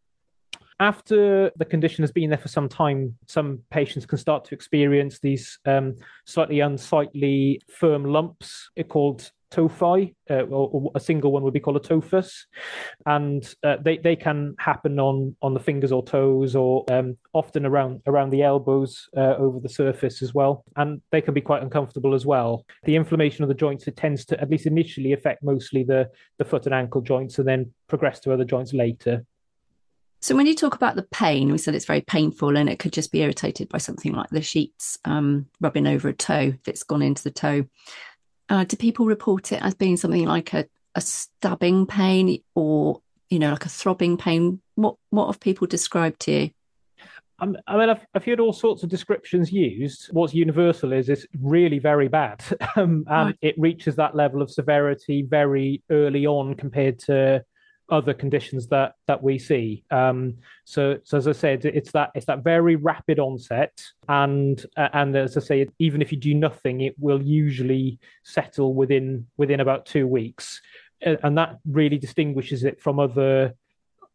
After 0.80 1.50
the 1.56 1.64
condition 1.64 2.02
has 2.02 2.12
been 2.12 2.30
there 2.30 2.38
for 2.38 2.48
some 2.48 2.68
time, 2.68 3.16
some 3.26 3.60
patients 3.70 4.06
can 4.06 4.18
start 4.18 4.44
to 4.46 4.54
experience 4.54 5.18
these 5.18 5.58
um, 5.66 5.96
slightly 6.24 6.60
unsightly, 6.60 7.60
firm 7.68 8.04
lumps 8.04 8.70
called 8.88 9.30
tophi, 9.50 10.14
uh, 10.30 10.42
or, 10.42 10.70
or, 10.72 10.92
a 10.94 11.00
single 11.00 11.32
one 11.32 11.42
would 11.42 11.54
be 11.54 11.60
called 11.60 11.76
a 11.76 11.80
tophus, 11.80 12.46
and 13.06 13.54
uh, 13.64 13.76
they 13.82 13.98
they 13.98 14.14
can 14.14 14.54
happen 14.58 14.98
on 15.00 15.34
on 15.42 15.54
the 15.54 15.60
fingers 15.60 15.90
or 15.90 16.04
toes, 16.04 16.54
or 16.54 16.84
um, 16.92 17.16
often 17.32 17.66
around 17.66 18.00
around 18.06 18.30
the 18.30 18.42
elbows 18.42 19.08
uh, 19.16 19.34
over 19.36 19.58
the 19.60 19.68
surface 19.68 20.22
as 20.22 20.34
well, 20.34 20.64
and 20.76 21.00
they 21.10 21.20
can 21.20 21.34
be 21.34 21.40
quite 21.40 21.62
uncomfortable 21.62 22.14
as 22.14 22.26
well. 22.26 22.64
The 22.84 22.96
inflammation 22.96 23.42
of 23.42 23.48
the 23.48 23.54
joints 23.54 23.88
it 23.88 23.96
tends 23.96 24.24
to 24.26 24.40
at 24.40 24.50
least 24.50 24.66
initially 24.66 25.12
affect 25.12 25.42
mostly 25.42 25.82
the 25.82 26.08
the 26.38 26.44
foot 26.44 26.66
and 26.66 26.74
ankle 26.74 27.00
joints, 27.00 27.38
and 27.38 27.48
then 27.48 27.72
progress 27.88 28.20
to 28.20 28.32
other 28.32 28.44
joints 28.44 28.72
later. 28.72 29.24
So 30.20 30.34
when 30.34 30.46
you 30.46 30.54
talk 30.54 30.74
about 30.74 30.96
the 30.96 31.04
pain, 31.04 31.52
we 31.52 31.58
said 31.58 31.74
it's 31.74 31.84
very 31.84 32.00
painful 32.00 32.56
and 32.56 32.68
it 32.68 32.78
could 32.78 32.92
just 32.92 33.12
be 33.12 33.22
irritated 33.22 33.68
by 33.68 33.78
something 33.78 34.12
like 34.12 34.30
the 34.30 34.42
sheets 34.42 34.98
um, 35.04 35.46
rubbing 35.60 35.86
over 35.86 36.08
a 36.08 36.12
toe 36.12 36.54
if 36.60 36.66
it's 36.66 36.82
gone 36.82 37.02
into 37.02 37.22
the 37.22 37.30
toe. 37.30 37.66
Uh, 38.48 38.64
do 38.64 38.76
people 38.76 39.06
report 39.06 39.52
it 39.52 39.62
as 39.62 39.74
being 39.74 39.96
something 39.96 40.26
like 40.26 40.54
a, 40.54 40.66
a 40.94 41.00
stabbing 41.00 41.86
pain 41.86 42.42
or 42.54 43.00
you 43.28 43.38
know 43.38 43.50
like 43.50 43.66
a 43.66 43.70
throbbing 43.70 44.16
pain? 44.16 44.60
What 44.74 44.96
what 45.10 45.26
have 45.26 45.38
people 45.38 45.66
described 45.66 46.20
to 46.20 46.32
you? 46.32 46.50
I 47.40 47.46
mean, 47.46 47.56
I've, 47.68 48.04
I've 48.14 48.24
heard 48.24 48.40
all 48.40 48.52
sorts 48.52 48.82
of 48.82 48.88
descriptions 48.88 49.52
used. 49.52 50.08
What's 50.12 50.34
universal 50.34 50.92
is 50.92 51.08
it's 51.08 51.24
really 51.40 51.78
very 51.78 52.08
bad, 52.08 52.42
um, 52.76 53.04
and 53.06 53.26
right. 53.26 53.38
it 53.42 53.54
reaches 53.56 53.94
that 53.96 54.16
level 54.16 54.42
of 54.42 54.50
severity 54.50 55.22
very 55.22 55.82
early 55.90 56.26
on 56.26 56.54
compared 56.54 56.98
to 57.00 57.44
other 57.90 58.12
conditions 58.12 58.68
that 58.68 58.94
that 59.06 59.22
we 59.22 59.38
see. 59.38 59.84
Um, 59.90 60.36
so, 60.64 60.98
so 61.04 61.16
as 61.16 61.26
I 61.26 61.32
said, 61.32 61.64
it's 61.64 61.92
that 61.92 62.10
it's 62.14 62.26
that 62.26 62.44
very 62.44 62.76
rapid 62.76 63.18
onset, 63.18 63.82
and 64.08 64.64
uh, 64.76 64.88
and 64.92 65.16
as 65.16 65.36
I 65.36 65.40
say, 65.40 65.66
even 65.78 66.02
if 66.02 66.12
you 66.12 66.18
do 66.18 66.34
nothing, 66.34 66.82
it 66.82 66.94
will 66.98 67.22
usually 67.22 67.98
settle 68.24 68.74
within 68.74 69.26
within 69.36 69.60
about 69.60 69.86
two 69.86 70.06
weeks, 70.06 70.60
and 71.00 71.38
that 71.38 71.58
really 71.66 71.98
distinguishes 71.98 72.64
it 72.64 72.80
from 72.80 72.98
other 72.98 73.54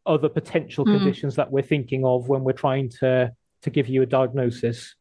other 0.06 0.30
potential 0.30 0.86
mm. 0.86 0.98
conditions 0.98 1.36
that 1.36 1.52
we're 1.52 1.64
thinking 1.64 2.06
of 2.06 2.28
when 2.28 2.44
we're 2.44 2.54
trying 2.54 2.90
to 2.90 3.32
to 3.64 3.70
give 3.70 3.88
you 3.88 4.02
a 4.02 4.06
diagnosis. 4.06 4.96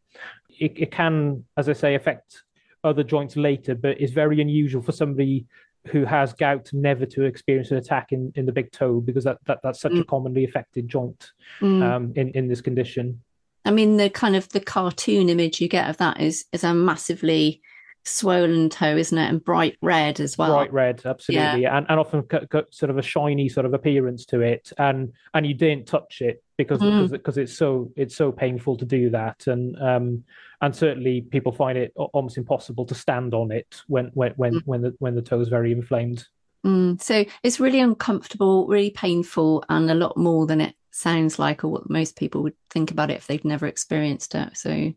It, 0.61 0.73
it 0.77 0.91
can, 0.93 1.45
as 1.57 1.69
I 1.69 1.73
say, 1.73 1.95
affect 1.95 2.43
other 2.85 3.03
joints 3.03 3.37
later, 3.37 3.75
but 3.75 4.01
it's 4.01 4.13
very 4.13 4.41
unusual 4.41 4.83
for 4.83 4.93
somebody 4.93 5.47
who 5.89 6.05
has 6.05 6.33
gout 6.33 6.71
never 6.73 7.05
to 7.07 7.25
experience 7.25 7.71
an 7.71 7.77
attack 7.77 8.13
in, 8.13 8.33
in 8.37 8.47
the 8.47 8.53
big 8.53 8.71
toe 8.73 9.01
because 9.01 9.25
that, 9.25 9.39
that 9.47 9.59
that's 9.63 9.81
such 9.81 9.93
mm. 9.93 10.01
a 10.01 10.05
commonly 10.05 10.45
affected 10.45 10.89
joint 10.89 11.33
mm. 11.61 11.83
um, 11.83 12.13
in 12.17 12.31
in 12.31 12.49
this 12.49 12.61
condition. 12.61 13.21
I 13.65 13.71
mean, 13.71 13.97
the 13.97 14.11
kind 14.11 14.35
of 14.35 14.49
the 14.51 14.61
cartoon 14.61 15.29
image 15.29 15.61
you 15.61 15.69
get 15.69 15.89
of 15.89 15.97
that 15.99 16.21
is 16.21 16.45
is 16.53 16.65
a 16.65 16.75
massively 16.75 17.61
swollen 18.05 18.69
toe, 18.69 18.97
isn't 18.97 19.17
it? 19.17 19.29
And 19.29 19.45
bright 19.45 19.77
red 19.81 20.21
as 20.21 20.37
well. 20.37 20.55
Bright 20.55 20.73
red, 20.73 21.03
absolutely, 21.05 21.63
yeah. 21.63 21.77
and 21.77 21.87
and 21.89 22.01
often 22.01 22.23
got, 22.23 22.49
got 22.49 22.75
sort 22.75 22.91
of 22.91 22.99
a 22.99 23.03
shiny 23.03 23.49
sort 23.49 23.67
of 23.67 23.75
appearance 23.75 24.25
to 24.27 24.41
it, 24.41 24.73
and 24.79 25.13
and 25.35 25.47
you 25.47 25.55
didn't 25.55 25.87
touch 25.87 26.21
it 26.21 26.43
because 26.57 26.81
mm. 26.81 27.11
because 27.11 27.39
it's 27.39 27.57
so 27.57 27.91
it's 27.97 28.17
so 28.17 28.33
painful 28.33 28.77
to 28.77 28.85
do 28.85 29.11
that, 29.11 29.47
and 29.47 29.77
um 29.81 30.25
and 30.61 30.75
certainly 30.75 31.21
people 31.21 31.53
find 31.53 31.77
it 31.77 31.93
almost 31.97 32.39
impossible 32.39 32.85
to 32.87 32.95
stand 32.95 33.35
on 33.35 33.51
it 33.51 33.83
when 33.87 34.11
when 34.15 34.33
when 34.37 34.55
mm. 34.55 34.63
when 34.65 34.83
the 34.83 34.95
when 34.99 35.15
the 35.15 35.23
toe 35.23 35.41
is 35.41 35.49
very 35.49 35.73
inflamed. 35.73 36.27
Mm. 36.65 37.03
So 37.03 37.25
it's 37.43 37.61
really 37.61 37.81
uncomfortable, 37.81 38.67
really 38.67 38.91
painful, 38.91 39.65
and 39.69 39.91
a 39.91 39.95
lot 39.95 40.17
more 40.17 40.47
than 40.47 40.61
it 40.61 40.77
sounds 40.93 41.39
like, 41.39 41.65
or 41.65 41.69
what 41.69 41.91
most 41.91 42.17
people 42.17 42.43
would 42.43 42.55
think 42.71 42.91
about 42.91 43.11
it 43.11 43.15
if 43.15 43.27
they've 43.27 43.45
never 43.45 43.67
experienced 43.67 44.35
it. 44.35 44.57
So 44.57 44.93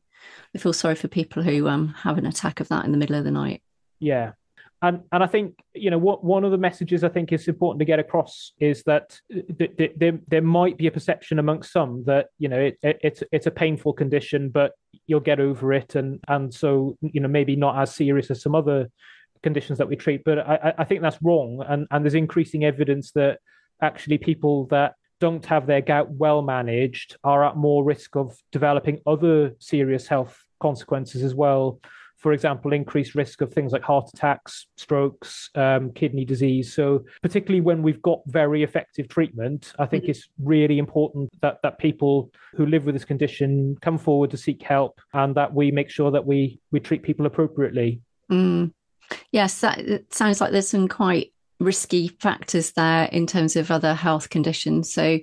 I 0.54 0.58
feel 0.58 0.74
sorry 0.74 0.96
for 0.96 1.08
people 1.08 1.44
who 1.44 1.68
um, 1.68 1.90
have 1.90 2.18
an 2.18 2.26
attack 2.26 2.60
of 2.60 2.70
that 2.70 2.86
in 2.86 2.92
the 2.92 2.98
middle 2.98 3.18
of 3.18 3.26
the 3.26 3.32
night. 3.32 3.62
Yeah. 4.00 4.32
And, 4.82 5.02
and 5.12 5.24
I 5.24 5.28
think 5.28 5.56
you 5.74 5.90
know 5.90 5.98
what 5.98 6.24
one 6.24 6.44
of 6.44 6.52
the 6.52 6.58
messages 6.58 7.04
I 7.04 7.10
think 7.10 7.32
is 7.32 7.48
important 7.48 7.80
to 7.80 7.86
get 7.86 7.98
across 7.98 8.52
is 8.60 8.84
that 8.84 9.20
th- 9.32 9.76
th- 9.78 9.94
there 9.96 10.20
there 10.28 10.42
might 10.42 10.78
be 10.78 10.88
a 10.88 10.92
perception 10.92 11.40
amongst 11.40 11.72
some 11.72 12.04
that 12.06 12.28
you 12.38 12.50
know 12.50 12.60
it, 12.60 12.78
it, 12.84 13.00
it's 13.02 13.24
it's 13.32 13.48
a 13.48 13.52
painful 13.52 13.94
condition 13.94 14.50
but 14.50 14.74
you'll 15.08 15.22
get 15.22 15.40
over 15.40 15.74
it 15.74 15.96
and 15.96 16.20
and 16.28 16.54
so 16.54 16.98
you 17.02 17.22
know 17.22 17.28
maybe 17.28 17.56
not 17.56 17.82
as 17.82 17.96
serious 17.96 18.30
as 18.30 18.42
some 18.42 18.54
other 18.54 18.88
conditions 19.42 19.78
that 19.78 19.88
we 19.88 19.96
treat 19.96 20.24
but 20.24 20.40
I, 20.40 20.74
I 20.78 20.84
think 20.84 21.02
that's 21.02 21.22
wrong 21.22 21.64
and 21.68 21.88
and 21.90 22.04
there's 22.04 22.14
increasing 22.14 22.66
evidence 22.66 23.12
that 23.14 23.40
actually 23.82 24.18
people 24.18 24.66
that 24.68 24.96
don't 25.20 25.46
have 25.46 25.68
their 25.68 25.82
gout 25.82 26.10
well 26.12 26.42
managed 26.42 27.18
are 27.24 27.46
at 27.46 27.56
more 27.56 27.84
risk 27.84 28.16
of 28.16 28.38
developing 28.52 29.02
other 29.06 29.56
serious 29.60 30.08
health 30.08 30.44
consequences 30.62 31.24
as 31.24 31.34
well. 31.34 31.80
For 32.18 32.34
example, 32.34 32.74
increased 32.74 33.14
risk 33.14 33.42
of 33.42 33.54
things 33.54 33.72
like 33.72 33.84
heart 33.84 34.10
attacks, 34.12 34.66
strokes, 34.78 35.52
um, 35.54 35.92
kidney 35.92 36.26
disease. 36.26 36.74
So, 36.74 37.06
particularly 37.22 37.62
when 37.62 37.84
we've 37.84 38.02
got 38.02 38.22
very 38.26 38.64
effective 38.64 39.08
treatment, 39.10 39.74
I 39.78 39.86
think 39.86 40.04
mm-hmm. 40.04 40.12
it's 40.12 40.30
really 40.42 40.80
important 40.80 41.30
that 41.42 41.60
that 41.62 41.78
people 41.78 42.32
who 42.56 42.66
live 42.66 42.86
with 42.86 42.96
this 42.96 43.06
condition 43.06 43.78
come 43.82 44.00
forward 44.00 44.32
to 44.32 44.38
seek 44.38 44.64
help, 44.64 45.00
and 45.14 45.36
that 45.36 45.54
we 45.54 45.70
make 45.70 45.90
sure 45.92 46.10
that 46.10 46.26
we 46.26 46.60
we 46.72 46.80
treat 46.80 47.04
people 47.04 47.28
appropriately. 47.28 48.02
Mm. 48.32 48.72
Yes, 49.32 49.62
that 49.62 49.80
sounds 50.10 50.42
like 50.42 50.52
there's 50.52 50.70
some 50.70 50.88
quite 50.88 51.32
risky 51.60 52.10
factors 52.20 52.72
there 52.74 53.06
in 53.06 53.28
terms 53.28 53.56
of 53.56 53.72
other 53.72 53.94
health 53.94 54.30
conditions. 54.30 54.92
So, 54.92 55.20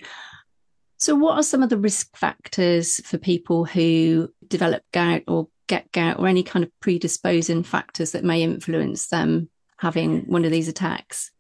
so 0.97 1.15
what 1.15 1.37
are 1.37 1.43
some 1.43 1.63
of 1.63 1.69
the 1.69 1.79
risk 1.79 2.17
factors 2.17 3.01
for 3.07 3.19
people 3.19 3.65
who 3.65 4.33
develop 4.49 4.83
gout 4.93 5.23
or 5.27 5.49
get 5.67 5.91
gout, 5.93 6.19
or 6.19 6.27
any 6.27 6.43
kind 6.43 6.65
of 6.65 6.71
predisposing 6.81 7.63
factors 7.63 8.13
that 8.13 8.25
may 8.25 8.43
influence 8.43 9.09
them 9.09 9.49
having 9.79 10.23
one 10.23 10.45
of 10.45 10.51
these 10.51 10.69
attacks? 10.69 11.31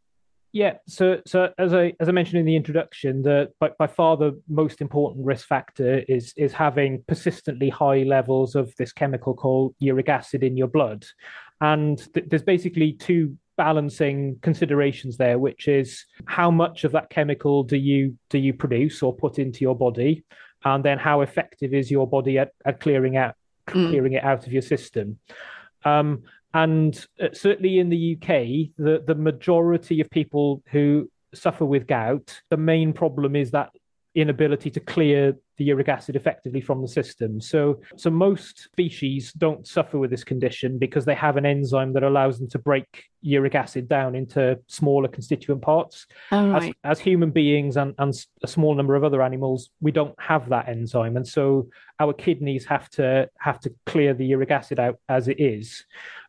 Yeah, 0.52 0.74
so 0.86 1.22
so 1.26 1.50
as 1.58 1.72
I 1.72 1.94
as 1.98 2.10
I 2.10 2.12
mentioned 2.12 2.40
in 2.40 2.44
the 2.44 2.56
introduction, 2.56 3.22
the 3.22 3.50
by, 3.58 3.70
by 3.78 3.86
far 3.86 4.18
the 4.18 4.38
most 4.48 4.82
important 4.82 5.24
risk 5.24 5.46
factor 5.46 6.00
is 6.08 6.34
is 6.36 6.52
having 6.52 7.02
persistently 7.08 7.70
high 7.70 8.02
levels 8.02 8.54
of 8.54 8.74
this 8.76 8.92
chemical 8.92 9.32
called 9.32 9.74
uric 9.78 10.10
acid 10.10 10.42
in 10.42 10.58
your 10.58 10.66
blood, 10.66 11.06
and 11.62 11.96
th- 12.12 12.26
there's 12.28 12.42
basically 12.42 12.92
two 12.92 13.34
balancing 13.62 14.36
considerations 14.42 15.16
there, 15.16 15.38
which 15.38 15.68
is 15.68 16.04
how 16.26 16.50
much 16.50 16.82
of 16.82 16.90
that 16.90 17.10
chemical 17.10 17.62
do 17.62 17.76
you 17.76 18.18
do 18.28 18.38
you 18.38 18.52
produce 18.52 19.04
or 19.04 19.14
put 19.14 19.38
into 19.38 19.60
your 19.60 19.76
body, 19.76 20.24
and 20.64 20.84
then 20.84 20.98
how 20.98 21.20
effective 21.20 21.72
is 21.72 21.88
your 21.88 22.08
body 22.08 22.38
at, 22.38 22.50
at 22.64 22.80
clearing 22.80 23.16
out 23.16 23.36
mm. 23.68 23.88
clearing 23.90 24.14
it 24.14 24.24
out 24.24 24.44
of 24.48 24.52
your 24.52 24.62
system. 24.62 25.16
Um, 25.84 26.24
and 26.52 26.92
uh, 27.20 27.28
certainly 27.32 27.78
in 27.78 27.88
the 27.88 28.16
UK, 28.16 28.28
the 28.86 29.04
the 29.06 29.14
majority 29.14 30.00
of 30.00 30.10
people 30.10 30.64
who 30.72 31.08
suffer 31.32 31.64
with 31.64 31.86
gout, 31.86 32.42
the 32.50 32.56
main 32.56 32.92
problem 32.92 33.36
is 33.36 33.52
that 33.52 33.70
inability 34.14 34.70
to 34.70 34.80
clear 34.80 35.34
the 35.56 35.64
uric 35.64 35.88
acid 35.88 36.16
effectively 36.16 36.60
from 36.60 36.82
the 36.82 36.88
system. 36.88 37.40
So, 37.40 37.80
so 37.96 38.10
most 38.10 38.64
species 38.64 39.32
don't 39.32 39.66
suffer 39.66 39.98
with 39.98 40.10
this 40.10 40.24
condition 40.24 40.78
because 40.78 41.04
they 41.04 41.14
have 41.14 41.36
an 41.36 41.46
enzyme 41.46 41.92
that 41.94 42.02
allows 42.02 42.38
them 42.38 42.48
to 42.50 42.58
break 42.58 43.04
uric 43.22 43.54
acid 43.54 43.88
down 43.88 44.14
into 44.14 44.58
smaller 44.66 45.08
constituent 45.08 45.62
parts. 45.62 46.06
Oh, 46.30 46.50
right. 46.50 46.74
as, 46.84 46.98
as, 46.98 47.00
human 47.00 47.30
beings 47.30 47.76
and, 47.76 47.94
and 47.98 48.14
a 48.42 48.48
small 48.48 48.74
number 48.74 48.96
of 48.96 49.04
other 49.04 49.22
animals, 49.22 49.70
we 49.80 49.92
don't 49.92 50.18
have 50.20 50.48
that 50.50 50.68
enzyme, 50.68 51.16
and 51.16 51.26
so 51.26 51.68
our 52.00 52.12
kidneys 52.12 52.64
have 52.66 52.90
to 52.90 53.28
have 53.38 53.60
to 53.60 53.72
clear 53.86 54.14
the 54.14 54.26
uric 54.26 54.50
acid 54.50 54.78
out 54.78 54.98
as 55.08 55.28
it 55.28 55.40
is. 55.40 55.84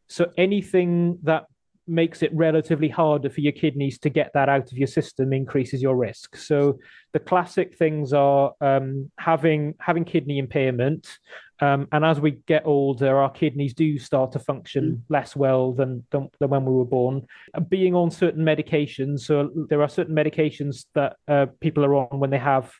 So 0.07 0.31
anything 0.37 1.17
that 1.23 1.45
makes 1.87 2.21
it 2.23 2.33
relatively 2.33 2.89
harder 2.89 3.29
for 3.29 3.41
your 3.41 3.51
kidneys 3.51 3.97
to 3.99 4.09
get 4.09 4.31
that 4.33 4.49
out 4.49 4.71
of 4.71 4.77
your 4.77 4.87
system 4.87 5.33
increases 5.33 5.81
your 5.81 5.95
risk. 5.95 6.35
So 6.35 6.79
the 7.11 7.19
classic 7.19 7.75
things 7.75 8.13
are 8.13 8.53
um, 8.61 9.11
having 9.19 9.75
having 9.79 10.05
kidney 10.05 10.39
impairment, 10.39 11.17
um, 11.59 11.87
and 11.91 12.03
as 12.03 12.19
we 12.19 12.31
get 12.47 12.65
older, 12.65 13.17
our 13.17 13.29
kidneys 13.29 13.73
do 13.73 13.97
start 13.97 14.31
to 14.33 14.39
function 14.39 14.83
mm. 14.91 15.01
less 15.09 15.35
well 15.35 15.71
than, 15.71 16.05
than, 16.11 16.29
than 16.39 16.49
when 16.49 16.65
we 16.65 16.73
were 16.73 16.85
born. 16.85 17.25
Being 17.69 17.95
on 17.95 18.11
certain 18.11 18.43
medications, 18.43 19.21
so 19.21 19.49
there 19.69 19.81
are 19.81 19.89
certain 19.89 20.15
medications 20.15 20.85
that 20.93 21.15
uh, 21.27 21.45
people 21.61 21.85
are 21.85 21.95
on 21.95 22.19
when 22.19 22.31
they 22.31 22.39
have 22.39 22.73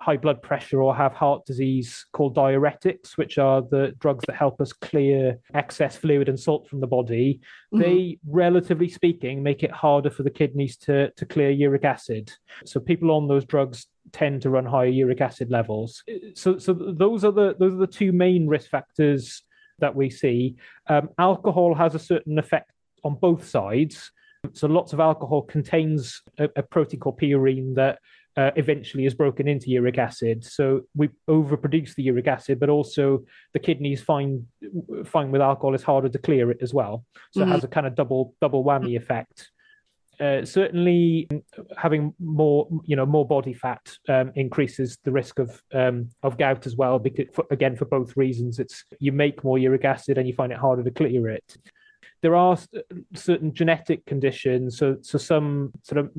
high 0.00 0.16
blood 0.16 0.40
pressure 0.40 0.80
or 0.80 0.96
have 0.96 1.12
heart 1.12 1.44
disease 1.44 2.06
called 2.12 2.34
diuretics, 2.34 3.18
which 3.18 3.36
are 3.36 3.60
the 3.60 3.94
drugs 3.98 4.24
that 4.26 4.36
help 4.36 4.60
us 4.60 4.72
clear 4.72 5.38
excess 5.52 5.96
fluid 5.96 6.28
and 6.28 6.40
salt 6.40 6.66
from 6.68 6.80
the 6.80 6.86
body, 6.86 7.40
mm-hmm. 7.72 7.82
they, 7.82 8.18
relatively 8.26 8.88
speaking, 8.88 9.42
make 9.42 9.62
it 9.62 9.70
harder 9.70 10.10
for 10.10 10.22
the 10.22 10.30
kidneys 10.30 10.76
to, 10.78 11.10
to 11.12 11.26
clear 11.26 11.50
uric 11.50 11.84
acid. 11.84 12.32
So 12.64 12.80
people 12.80 13.10
on 13.10 13.28
those 13.28 13.44
drugs 13.44 13.86
tend 14.12 14.40
to 14.42 14.50
run 14.50 14.64
higher 14.64 14.86
uric 14.86 15.20
acid 15.20 15.50
levels. 15.50 16.02
So, 16.34 16.56
so 16.56 16.72
those 16.72 17.24
are 17.24 17.32
the 17.32 17.54
those 17.58 17.74
are 17.74 17.86
the 17.86 17.86
two 17.86 18.12
main 18.12 18.48
risk 18.48 18.70
factors 18.70 19.42
that 19.80 19.94
we 19.94 20.08
see. 20.08 20.56
Um, 20.88 21.10
alcohol 21.18 21.74
has 21.74 21.94
a 21.94 21.98
certain 21.98 22.38
effect 22.38 22.70
on 23.04 23.16
both 23.16 23.46
sides. 23.48 24.10
So 24.54 24.66
lots 24.66 24.94
of 24.94 25.00
alcohol 25.00 25.42
contains 25.42 26.22
a, 26.38 26.48
a 26.56 26.62
protein 26.62 27.00
called 27.00 27.18
purine 27.18 27.74
that 27.74 27.98
uh, 28.40 28.50
eventually 28.56 29.04
is 29.04 29.12
broken 29.12 29.46
into 29.46 29.68
uric 29.68 29.98
acid. 29.98 30.42
So 30.44 30.82
we 30.96 31.10
overproduce 31.28 31.94
the 31.94 32.04
uric 32.04 32.26
acid, 32.26 32.58
but 32.58 32.70
also 32.70 33.24
the 33.52 33.58
kidneys 33.58 34.00
find 34.00 34.46
find 35.04 35.30
with 35.30 35.42
alcohol 35.42 35.74
it's 35.74 35.84
harder 35.84 36.08
to 36.08 36.18
clear 36.18 36.50
it 36.50 36.58
as 36.62 36.72
well. 36.72 37.04
So 37.32 37.40
mm-hmm. 37.40 37.50
it 37.50 37.54
has 37.54 37.64
a 37.64 37.68
kind 37.68 37.86
of 37.86 37.94
double 37.94 38.34
double 38.40 38.64
whammy 38.64 38.96
effect. 38.96 39.50
Uh, 40.18 40.44
certainly, 40.44 41.28
having 41.76 42.14
more 42.18 42.66
you 42.84 42.96
know 42.96 43.06
more 43.06 43.26
body 43.26 43.52
fat 43.52 43.84
um, 44.08 44.32
increases 44.34 44.96
the 45.04 45.12
risk 45.12 45.38
of 45.38 45.62
um, 45.74 46.08
of 46.22 46.38
gout 46.38 46.66
as 46.66 46.76
well. 46.76 46.98
Because 46.98 47.26
for, 47.34 47.44
again, 47.50 47.76
for 47.76 47.84
both 47.84 48.16
reasons, 48.16 48.58
it's 48.58 48.84
you 49.00 49.12
make 49.12 49.44
more 49.44 49.58
uric 49.58 49.84
acid 49.84 50.16
and 50.16 50.26
you 50.26 50.34
find 50.34 50.50
it 50.50 50.58
harder 50.58 50.82
to 50.82 50.90
clear 50.90 51.28
it 51.28 51.58
there 52.22 52.36
are 52.36 52.52
uh, 52.52 52.80
certain 53.14 53.54
genetic 53.54 54.04
conditions, 54.06 54.78
so 54.78 54.96
so 55.00 55.18
some 55.18 55.72
sort 55.82 55.98
of 55.98 56.10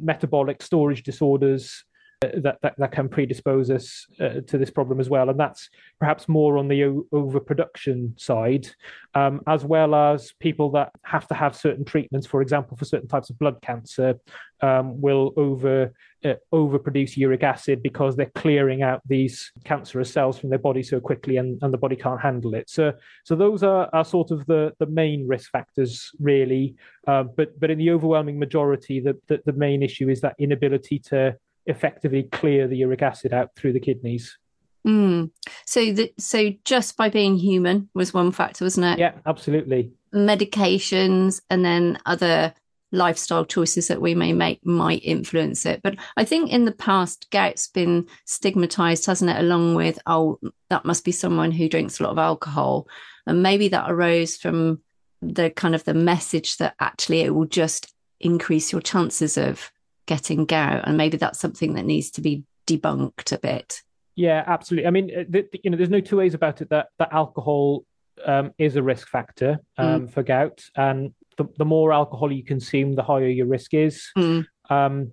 metabolic 0.00 0.62
storage 0.62 1.02
disorders 1.02 1.84
that, 2.20 2.58
that, 2.60 2.74
that 2.76 2.92
can 2.92 3.08
predispose 3.08 3.70
us 3.70 4.06
uh, 4.20 4.40
to 4.46 4.58
this 4.58 4.70
problem 4.70 5.00
as 5.00 5.08
well. 5.08 5.30
And 5.30 5.40
that's 5.40 5.70
perhaps 5.98 6.28
more 6.28 6.58
on 6.58 6.68
the 6.68 6.84
o- 6.84 7.06
overproduction 7.12 8.14
side, 8.18 8.68
um, 9.14 9.40
as 9.46 9.64
well 9.64 9.94
as 9.94 10.32
people 10.38 10.70
that 10.72 10.92
have 11.02 11.26
to 11.28 11.34
have 11.34 11.56
certain 11.56 11.84
treatments, 11.84 12.26
for 12.26 12.42
example, 12.42 12.76
for 12.76 12.84
certain 12.84 13.08
types 13.08 13.30
of 13.30 13.38
blood 13.38 13.56
cancer, 13.62 14.16
um, 14.60 15.00
will 15.00 15.32
over 15.38 15.94
uh, 16.22 16.34
overproduce 16.52 17.16
uric 17.16 17.42
acid 17.42 17.82
because 17.82 18.14
they're 18.14 18.30
clearing 18.34 18.82
out 18.82 19.00
these 19.06 19.50
cancerous 19.64 20.12
cells 20.12 20.38
from 20.38 20.50
their 20.50 20.58
body 20.58 20.82
so 20.82 21.00
quickly 21.00 21.38
and, 21.38 21.58
and 21.62 21.72
the 21.72 21.78
body 21.78 21.96
can't 21.96 22.20
handle 22.20 22.54
it. 22.54 22.68
So 22.68 22.92
so 23.24 23.34
those 23.34 23.62
are, 23.62 23.88
are 23.94 24.04
sort 24.04 24.30
of 24.30 24.44
the, 24.44 24.74
the 24.78 24.84
main 24.84 25.26
risk 25.26 25.50
factors 25.50 26.10
really. 26.20 26.74
Uh, 27.06 27.22
but 27.22 27.58
but 27.58 27.70
in 27.70 27.78
the 27.78 27.90
overwhelming 27.90 28.38
majority, 28.38 29.00
the, 29.00 29.18
the, 29.28 29.40
the 29.46 29.54
main 29.54 29.82
issue 29.82 30.10
is 30.10 30.20
that 30.20 30.34
inability 30.38 30.98
to 30.98 31.34
effectively 31.66 32.24
clear 32.24 32.66
the 32.66 32.76
uric 32.76 33.02
acid 33.02 33.32
out 33.32 33.54
through 33.56 33.72
the 33.72 33.80
kidneys. 33.80 34.38
Mm. 34.86 35.30
So 35.66 35.92
the, 35.92 36.12
so 36.18 36.52
just 36.64 36.96
by 36.96 37.10
being 37.10 37.36
human 37.36 37.88
was 37.94 38.14
one 38.14 38.32
factor, 38.32 38.64
wasn't 38.64 38.86
it? 38.86 38.98
Yeah, 38.98 39.12
absolutely. 39.26 39.92
Medications 40.14 41.40
and 41.50 41.64
then 41.64 41.98
other 42.06 42.54
lifestyle 42.92 43.44
choices 43.44 43.88
that 43.88 44.00
we 44.00 44.14
may 44.14 44.32
make 44.32 44.64
might 44.64 45.04
influence 45.04 45.64
it. 45.64 45.80
But 45.82 45.96
I 46.16 46.24
think 46.24 46.50
in 46.50 46.64
the 46.64 46.72
past, 46.72 47.30
gout's 47.30 47.68
been 47.68 48.08
stigmatized, 48.24 49.06
hasn't 49.06 49.30
it? 49.30 49.38
Along 49.38 49.74
with, 49.74 49.98
oh, 50.06 50.40
that 50.70 50.84
must 50.84 51.04
be 51.04 51.12
someone 51.12 51.52
who 51.52 51.68
drinks 51.68 52.00
a 52.00 52.02
lot 52.02 52.12
of 52.12 52.18
alcohol. 52.18 52.88
And 53.26 53.42
maybe 53.42 53.68
that 53.68 53.90
arose 53.90 54.36
from 54.36 54.80
the 55.22 55.50
kind 55.50 55.74
of 55.74 55.84
the 55.84 55.94
message 55.94 56.56
that 56.56 56.74
actually 56.80 57.20
it 57.20 57.34
will 57.34 57.44
just 57.44 57.92
increase 58.18 58.72
your 58.72 58.80
chances 58.80 59.36
of 59.36 59.70
getting 60.06 60.44
gout. 60.44 60.82
And 60.86 60.96
maybe 60.96 61.16
that's 61.16 61.38
something 61.38 61.74
that 61.74 61.84
needs 61.84 62.10
to 62.12 62.20
be 62.20 62.44
debunked 62.66 63.32
a 63.32 63.38
bit. 63.38 63.82
Yeah, 64.16 64.44
absolutely. 64.46 64.86
I 64.86 64.90
mean, 64.90 65.10
uh, 65.34 65.42
you 65.62 65.70
know, 65.70 65.76
there's 65.76 65.90
no 65.90 66.00
two 66.00 66.16
ways 66.16 66.34
about 66.34 66.60
it 66.60 66.68
that 66.70 66.88
that 66.98 67.12
alcohol 67.12 67.84
um, 68.24 68.52
is 68.58 68.76
a 68.76 68.82
risk 68.82 69.08
factor 69.08 69.58
um, 69.78 70.08
mm. 70.08 70.12
for 70.12 70.22
gout, 70.22 70.62
and 70.76 71.14
the, 71.38 71.46
the 71.56 71.64
more 71.64 71.92
alcohol 71.92 72.30
you 72.30 72.44
consume, 72.44 72.94
the 72.94 73.02
higher 73.02 73.28
your 73.28 73.46
risk 73.46 73.72
is. 73.72 74.10
Mm. 74.18 74.46
Um, 74.68 75.12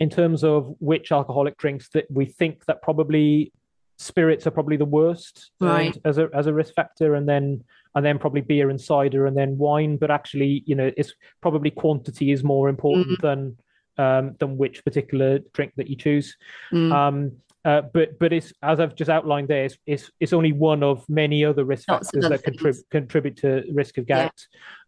in 0.00 0.10
terms 0.10 0.44
of 0.44 0.74
which 0.78 1.10
alcoholic 1.12 1.56
drinks 1.56 1.88
that 1.90 2.04
we 2.10 2.26
think 2.26 2.64
that 2.66 2.82
probably 2.82 3.52
spirits 3.98 4.46
are 4.46 4.50
probably 4.50 4.76
the 4.76 4.84
worst 4.84 5.52
right. 5.58 5.96
as 6.04 6.18
a 6.18 6.28
as 6.34 6.46
a 6.46 6.52
risk 6.52 6.74
factor, 6.74 7.14
and 7.14 7.28
then 7.28 7.62
and 7.94 8.04
then 8.04 8.18
probably 8.18 8.40
beer 8.40 8.70
and 8.70 8.80
cider, 8.80 9.26
and 9.26 9.36
then 9.36 9.56
wine. 9.56 9.96
But 9.96 10.10
actually, 10.10 10.62
you 10.66 10.74
know, 10.74 10.90
it's 10.96 11.14
probably 11.40 11.70
quantity 11.70 12.32
is 12.32 12.44
more 12.44 12.68
important 12.68 13.18
mm. 13.18 13.22
than 13.22 13.56
um, 13.98 14.36
than 14.38 14.56
which 14.56 14.84
particular 14.84 15.40
drink 15.52 15.72
that 15.76 15.88
you 15.88 15.96
choose. 15.96 16.36
Mm. 16.72 16.92
Um, 16.92 17.32
uh, 17.64 17.82
but 17.92 18.16
but 18.20 18.32
it's 18.32 18.52
as 18.62 18.78
I've 18.78 18.94
just 18.94 19.10
outlined 19.10 19.48
there, 19.48 19.64
it's 19.64 19.76
it's, 19.86 20.10
it's 20.20 20.32
only 20.32 20.52
one 20.52 20.84
of 20.84 21.04
many 21.08 21.44
other 21.44 21.64
risk 21.64 21.88
Lots 21.88 22.10
factors 22.10 22.28
that 22.30 22.44
contrib- 22.44 22.84
contribute 22.90 23.36
to 23.38 23.64
risk 23.72 23.98
of 23.98 24.06
gout. 24.06 24.32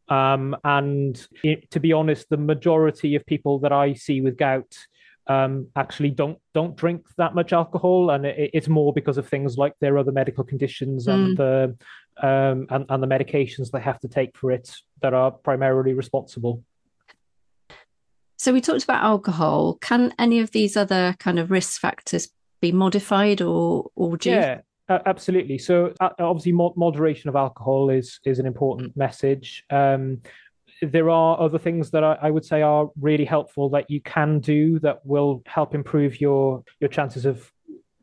Yeah. 0.08 0.34
Um, 0.34 0.56
and 0.64 1.26
it, 1.42 1.70
to 1.72 1.80
be 1.80 1.92
honest, 1.92 2.28
the 2.30 2.36
majority 2.36 3.16
of 3.16 3.26
people 3.26 3.58
that 3.60 3.72
I 3.72 3.94
see 3.94 4.20
with 4.20 4.38
gout 4.38 4.74
um, 5.26 5.68
actually 5.76 6.10
don't 6.10 6.38
don't 6.54 6.76
drink 6.76 7.04
that 7.16 7.34
much 7.34 7.52
alcohol, 7.52 8.10
and 8.10 8.24
it, 8.24 8.50
it's 8.54 8.68
more 8.68 8.92
because 8.92 9.18
of 9.18 9.28
things 9.28 9.58
like 9.58 9.74
their 9.80 9.98
other 9.98 10.12
medical 10.12 10.44
conditions 10.44 11.06
mm. 11.06 11.14
and 11.14 11.36
the 11.36 11.76
um, 12.22 12.66
and, 12.70 12.86
and 12.88 13.02
the 13.02 13.06
medications 13.06 13.70
they 13.70 13.80
have 13.80 14.00
to 14.00 14.08
take 14.08 14.36
for 14.36 14.50
it 14.50 14.72
that 15.02 15.14
are 15.14 15.30
primarily 15.30 15.94
responsible. 15.94 16.62
So 18.38 18.52
we 18.52 18.60
talked 18.60 18.84
about 18.84 19.02
alcohol. 19.02 19.78
Can 19.80 20.14
any 20.18 20.38
of 20.38 20.52
these 20.52 20.76
other 20.76 21.14
kind 21.18 21.38
of 21.38 21.50
risk 21.50 21.80
factors 21.80 22.28
be 22.60 22.72
modified, 22.72 23.42
or 23.42 23.90
or 23.94 24.16
do 24.16 24.30
yeah, 24.30 24.60
uh, 24.88 25.00
absolutely. 25.06 25.58
So 25.58 25.92
uh, 26.00 26.10
obviously, 26.18 26.52
mo- 26.52 26.74
moderation 26.76 27.28
of 27.28 27.36
alcohol 27.36 27.90
is 27.90 28.20
is 28.24 28.38
an 28.38 28.46
important 28.46 28.96
message. 28.96 29.64
Um, 29.70 30.22
there 30.80 31.10
are 31.10 31.40
other 31.40 31.58
things 31.58 31.90
that 31.90 32.04
I, 32.04 32.16
I, 32.22 32.30
would 32.30 32.44
say 32.44 32.62
are 32.62 32.88
really 33.00 33.24
helpful 33.24 33.68
that 33.70 33.90
you 33.90 34.00
can 34.00 34.38
do 34.38 34.78
that 34.78 35.04
will 35.04 35.42
help 35.46 35.74
improve 35.74 36.20
your 36.20 36.62
your 36.80 36.88
chances 36.88 37.26
of 37.26 37.50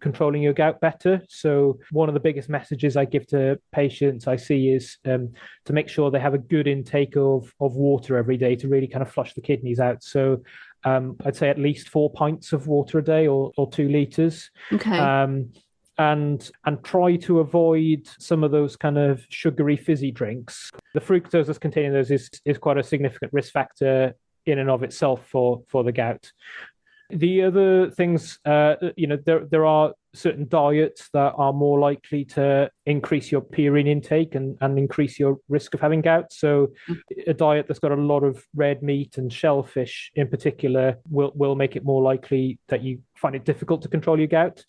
controlling 0.05 0.43
your 0.43 0.53
gout 0.53 0.79
better. 0.79 1.19
So 1.27 1.79
one 1.89 2.09
of 2.09 2.13
the 2.13 2.19
biggest 2.19 2.47
messages 2.47 2.95
I 2.95 3.05
give 3.05 3.25
to 3.29 3.59
patients 3.71 4.27
I 4.27 4.35
see 4.35 4.69
is 4.69 4.99
um, 5.03 5.33
to 5.65 5.73
make 5.73 5.89
sure 5.89 6.11
they 6.11 6.19
have 6.19 6.35
a 6.35 6.47
good 6.55 6.67
intake 6.67 7.17
of 7.17 7.51
of 7.59 7.73
water 7.73 8.15
every 8.15 8.37
day 8.37 8.55
to 8.57 8.67
really 8.67 8.87
kind 8.87 9.01
of 9.01 9.11
flush 9.11 9.33
the 9.33 9.41
kidneys 9.41 9.79
out. 9.79 10.03
So 10.03 10.43
um, 10.83 11.17
I'd 11.25 11.35
say 11.35 11.49
at 11.49 11.57
least 11.57 11.89
four 11.89 12.11
pints 12.11 12.53
of 12.53 12.67
water 12.67 12.99
a 12.99 13.03
day 13.03 13.25
or, 13.25 13.51
or 13.57 13.67
two 13.67 13.89
liters. 13.89 14.51
Okay. 14.71 14.95
Um, 14.95 15.51
and 15.97 16.51
and 16.65 16.83
try 16.83 17.15
to 17.15 17.39
avoid 17.39 18.07
some 18.19 18.43
of 18.43 18.51
those 18.51 18.75
kind 18.75 18.99
of 18.99 19.25
sugary 19.29 19.77
fizzy 19.77 20.11
drinks. 20.11 20.69
The 20.93 20.99
fructose 20.99 21.47
that's 21.47 21.57
containing 21.57 21.93
those 21.93 22.11
is 22.11 22.29
is 22.45 22.59
quite 22.59 22.77
a 22.77 22.83
significant 22.83 23.33
risk 23.33 23.51
factor 23.53 24.13
in 24.45 24.59
and 24.59 24.69
of 24.69 24.83
itself 24.83 25.25
for 25.27 25.63
for 25.67 25.83
the 25.83 25.91
gout. 25.91 26.31
The 27.09 27.43
other 27.43 27.91
things, 27.91 28.39
uh, 28.45 28.75
you 28.95 29.07
know, 29.07 29.17
there 29.25 29.45
there 29.45 29.65
are 29.65 29.93
certain 30.13 30.47
diets 30.47 31.09
that 31.13 31.33
are 31.37 31.53
more 31.53 31.79
likely 31.79 32.25
to 32.25 32.69
increase 32.85 33.31
your 33.31 33.41
purine 33.41 33.87
intake 33.87 34.33
and, 34.33 34.57
and 34.61 34.79
increase 34.79 35.19
your 35.19 35.37
risk 35.49 35.73
of 35.73 35.81
having 35.81 36.01
gout. 36.01 36.33
So, 36.33 36.71
a 37.27 37.33
diet 37.33 37.67
that's 37.67 37.79
got 37.79 37.91
a 37.91 37.95
lot 37.95 38.23
of 38.23 38.43
red 38.55 38.81
meat 38.81 39.17
and 39.17 39.31
shellfish 39.31 40.11
in 40.15 40.27
particular 40.27 40.97
will 41.09 41.31
will 41.35 41.55
make 41.55 41.75
it 41.75 41.83
more 41.83 42.01
likely 42.01 42.59
that 42.69 42.81
you 42.81 42.99
find 43.15 43.35
it 43.35 43.45
difficult 43.45 43.81
to 43.83 43.87
control 43.87 44.17
your 44.17 44.27
gout. 44.27 44.63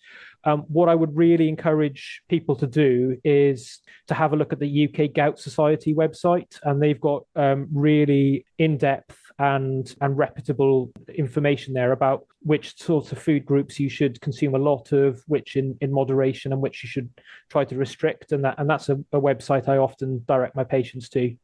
Um, 0.45 0.61
what 0.69 0.89
I 0.89 0.95
would 0.95 1.17
really 1.17 1.49
encourage 1.49 2.23
people 2.29 2.55
to 2.57 2.67
do 2.67 3.19
is 3.25 3.81
to 4.07 4.15
have 4.15 4.33
a 4.33 4.37
look 4.37 4.53
at 4.53 4.61
the 4.61 4.89
UK 4.89 5.13
Gout 5.13 5.41
Society 5.41 5.93
website, 5.93 6.59
and 6.63 6.81
they've 6.81 7.01
got 7.01 7.25
um, 7.35 7.67
really 7.73 8.47
in 8.59 8.77
depth 8.79 9.26
and 9.39 9.95
and 10.01 10.17
reputable 10.17 10.91
information 11.15 11.75
there 11.75 11.93
about 11.93 12.27
which 12.43 12.77
sorts 12.81 13.13
of 13.13 13.19
food 13.19 13.45
groups 13.45 13.79
you 13.79 13.89
should 13.89 14.21
consume 14.21 14.55
a 14.55 14.59
lot 14.59 14.93
of, 14.93 15.23
which 15.27 15.57
in, 15.57 15.77
in 15.81 15.93
moderation, 15.93 16.53
and 16.53 16.63
which 16.63 16.83
you 16.83 16.89
should 16.89 17.11
try 17.51 17.65
to 17.65 17.77
restrict. 17.77 18.33
And 18.33 18.45
that 18.45 18.59
and 18.59 18.69
that's 18.69 18.89
a, 18.89 18.95
a 19.13 19.21
website 19.21 19.69
I 19.69 19.77
often 19.77 20.25
direct 20.27 20.57
my 20.57 20.65
patients 20.65 21.09
to. 21.11 21.37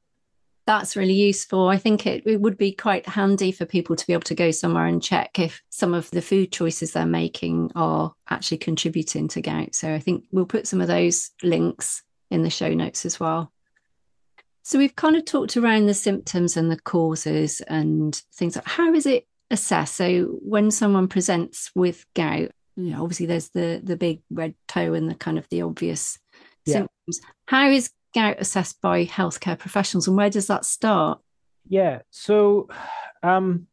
That's 0.65 0.95
really 0.95 1.15
useful. 1.15 1.69
I 1.69 1.77
think 1.77 2.07
it, 2.07 2.23
it 2.25 2.41
would 2.41 2.57
be 2.57 2.73
quite 2.73 3.09
handy 3.09 3.51
for 3.51 3.67
people 3.67 3.97
to 3.97 4.07
be 4.07 4.13
able 4.13 4.23
to 4.23 4.35
go 4.35 4.53
somewhere 4.53 4.87
and 4.87 5.03
check 5.03 5.41
if 5.41 5.61
some 5.71 5.93
of 5.93 6.09
the 6.13 6.23
food 6.23 6.53
choices 6.53 6.93
they're 6.93 7.05
making 7.05 7.73
are 7.75 8.13
actually 8.31 8.59
contributing 8.59 9.27
to 9.29 9.43
gout. 9.43 9.75
So 9.75 9.93
I 9.93 9.99
think 9.99 10.25
we'll 10.31 10.47
put 10.47 10.69
some 10.69 10.81
of 10.81 10.87
those 10.87 11.31
links 11.43 12.05
in 12.31 12.43
the 12.43 12.51
show 12.51 12.73
notes 12.73 13.05
as 13.05 13.19
well. 13.19 13.53
So 14.63 14.79
we've 14.79 14.95
kind 14.95 15.17
of 15.17 15.25
talked 15.25 15.57
around 15.57 15.87
the 15.87 15.95
symptoms 15.95 16.57
and 16.57 16.71
the 16.71 16.79
causes 16.79 17.61
and 17.63 18.15
things 18.33 18.57
like 18.57 18.67
how 18.67 18.95
is 18.95 19.07
it 19.07 19.27
assessed? 19.51 19.97
So 19.97 20.39
when 20.41 20.71
someone 20.71 21.09
presents 21.09 21.71
with 21.75 22.07
gout, 22.15 22.51
you 22.77 22.91
know, 22.91 23.03
obviously 23.03 23.27
there's 23.27 23.51
the 23.51 23.81
the 23.83 23.97
big 23.97 24.23
red 24.31 24.55
toe 24.69 24.95
and 24.95 25.11
the 25.11 25.15
kind 25.15 25.39
of 25.39 25.49
the 25.49 25.63
obvious 25.63 26.19
yeah. 26.65 26.75
symptoms. 26.75 27.21
How 27.47 27.71
is 27.71 27.91
gout 28.15 28.37
assessed 28.39 28.81
by 28.81 29.05
healthcare 29.05 29.59
professionals 29.59 30.07
and 30.07 30.17
where 30.17 30.31
does 30.31 30.47
that 30.47 30.65
start? 30.65 31.21
Yeah. 31.69 32.03
So 32.11 32.69
um 33.23 33.67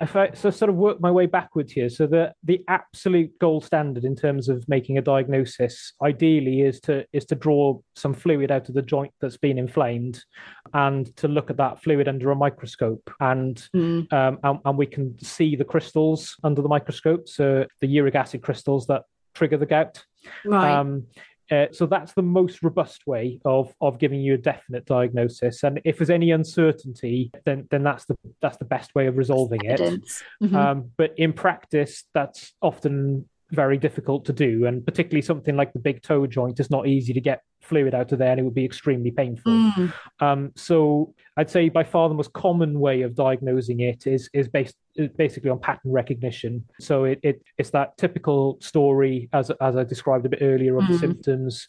if 0.00 0.14
I 0.14 0.30
so 0.32 0.50
sort 0.50 0.68
of 0.68 0.76
work 0.76 1.00
my 1.00 1.10
way 1.10 1.26
backwards 1.26 1.72
here, 1.72 1.88
so 1.88 2.06
the 2.06 2.32
the 2.44 2.62
absolute 2.68 3.38
gold 3.38 3.64
standard 3.64 4.04
in 4.04 4.14
terms 4.14 4.48
of 4.48 4.68
making 4.68 4.98
a 4.98 5.02
diagnosis, 5.02 5.94
ideally, 6.02 6.62
is 6.62 6.80
to 6.82 7.06
is 7.12 7.24
to 7.26 7.34
draw 7.34 7.78
some 7.96 8.12
fluid 8.12 8.50
out 8.50 8.68
of 8.68 8.74
the 8.74 8.82
joint 8.82 9.12
that's 9.20 9.38
been 9.38 9.58
inflamed, 9.58 10.22
and 10.74 11.14
to 11.16 11.28
look 11.28 11.50
at 11.50 11.56
that 11.56 11.82
fluid 11.82 12.08
under 12.08 12.30
a 12.30 12.36
microscope, 12.36 13.10
and 13.20 13.68
mm. 13.74 14.12
um, 14.12 14.38
and, 14.42 14.58
and 14.64 14.78
we 14.78 14.86
can 14.86 15.18
see 15.22 15.56
the 15.56 15.64
crystals 15.64 16.36
under 16.44 16.60
the 16.60 16.68
microscope, 16.68 17.26
so 17.26 17.66
the 17.80 17.86
uric 17.86 18.14
acid 18.14 18.42
crystals 18.42 18.86
that 18.86 19.04
trigger 19.34 19.56
the 19.56 19.66
gout. 19.66 20.04
Right. 20.44 20.72
Um, 20.72 21.06
uh, 21.50 21.66
so 21.72 21.86
that's 21.86 22.12
the 22.12 22.22
most 22.22 22.62
robust 22.62 23.06
way 23.06 23.40
of 23.44 23.74
of 23.80 23.98
giving 23.98 24.20
you 24.20 24.34
a 24.34 24.38
definite 24.38 24.86
diagnosis. 24.86 25.62
And 25.62 25.80
if 25.84 25.98
there's 25.98 26.10
any 26.10 26.30
uncertainty, 26.30 27.30
then 27.44 27.66
then 27.70 27.82
that's 27.82 28.04
the 28.04 28.16
that's 28.40 28.56
the 28.58 28.64
best 28.64 28.94
way 28.94 29.06
of 29.06 29.16
resolving 29.16 29.64
it. 29.64 29.80
Mm-hmm. 29.80 30.54
Um, 30.54 30.90
but 30.96 31.14
in 31.16 31.32
practice, 31.32 32.04
that's 32.14 32.52
often 32.62 33.28
very 33.50 33.78
difficult 33.78 34.24
to 34.26 34.32
do, 34.32 34.66
and 34.66 34.84
particularly 34.84 35.22
something 35.22 35.56
like 35.56 35.72
the 35.72 35.80
big 35.80 36.02
toe 36.02 36.26
joint 36.26 36.60
is 36.60 36.70
not 36.70 36.86
easy 36.86 37.12
to 37.12 37.20
get 37.20 37.42
fluid 37.60 37.94
out 37.94 38.12
of 38.12 38.18
there, 38.18 38.30
and 38.30 38.40
it 38.40 38.42
would 38.44 38.54
be 38.54 38.64
extremely 38.64 39.10
painful. 39.10 39.52
Mm. 39.52 39.92
Um, 40.20 40.52
so 40.54 41.14
I'd 41.36 41.50
say 41.50 41.68
by 41.68 41.84
far 41.84 42.08
the 42.08 42.14
most 42.14 42.32
common 42.32 42.78
way 42.78 43.02
of 43.02 43.14
diagnosing 43.14 43.80
it 43.80 44.06
is 44.06 44.30
is 44.32 44.48
based 44.48 44.76
basically 45.08 45.50
on 45.50 45.58
pattern 45.60 45.92
recognition. 45.92 46.64
So 46.80 47.04
it, 47.04 47.20
it 47.22 47.42
it's 47.58 47.70
that 47.70 47.96
typical 47.96 48.58
story 48.60 49.28
as 49.32 49.50
as 49.60 49.76
I 49.76 49.84
described 49.84 50.26
a 50.26 50.28
bit 50.28 50.40
earlier 50.42 50.76
of 50.76 50.84
mm. 50.84 50.88
the 50.88 50.98
symptoms. 50.98 51.68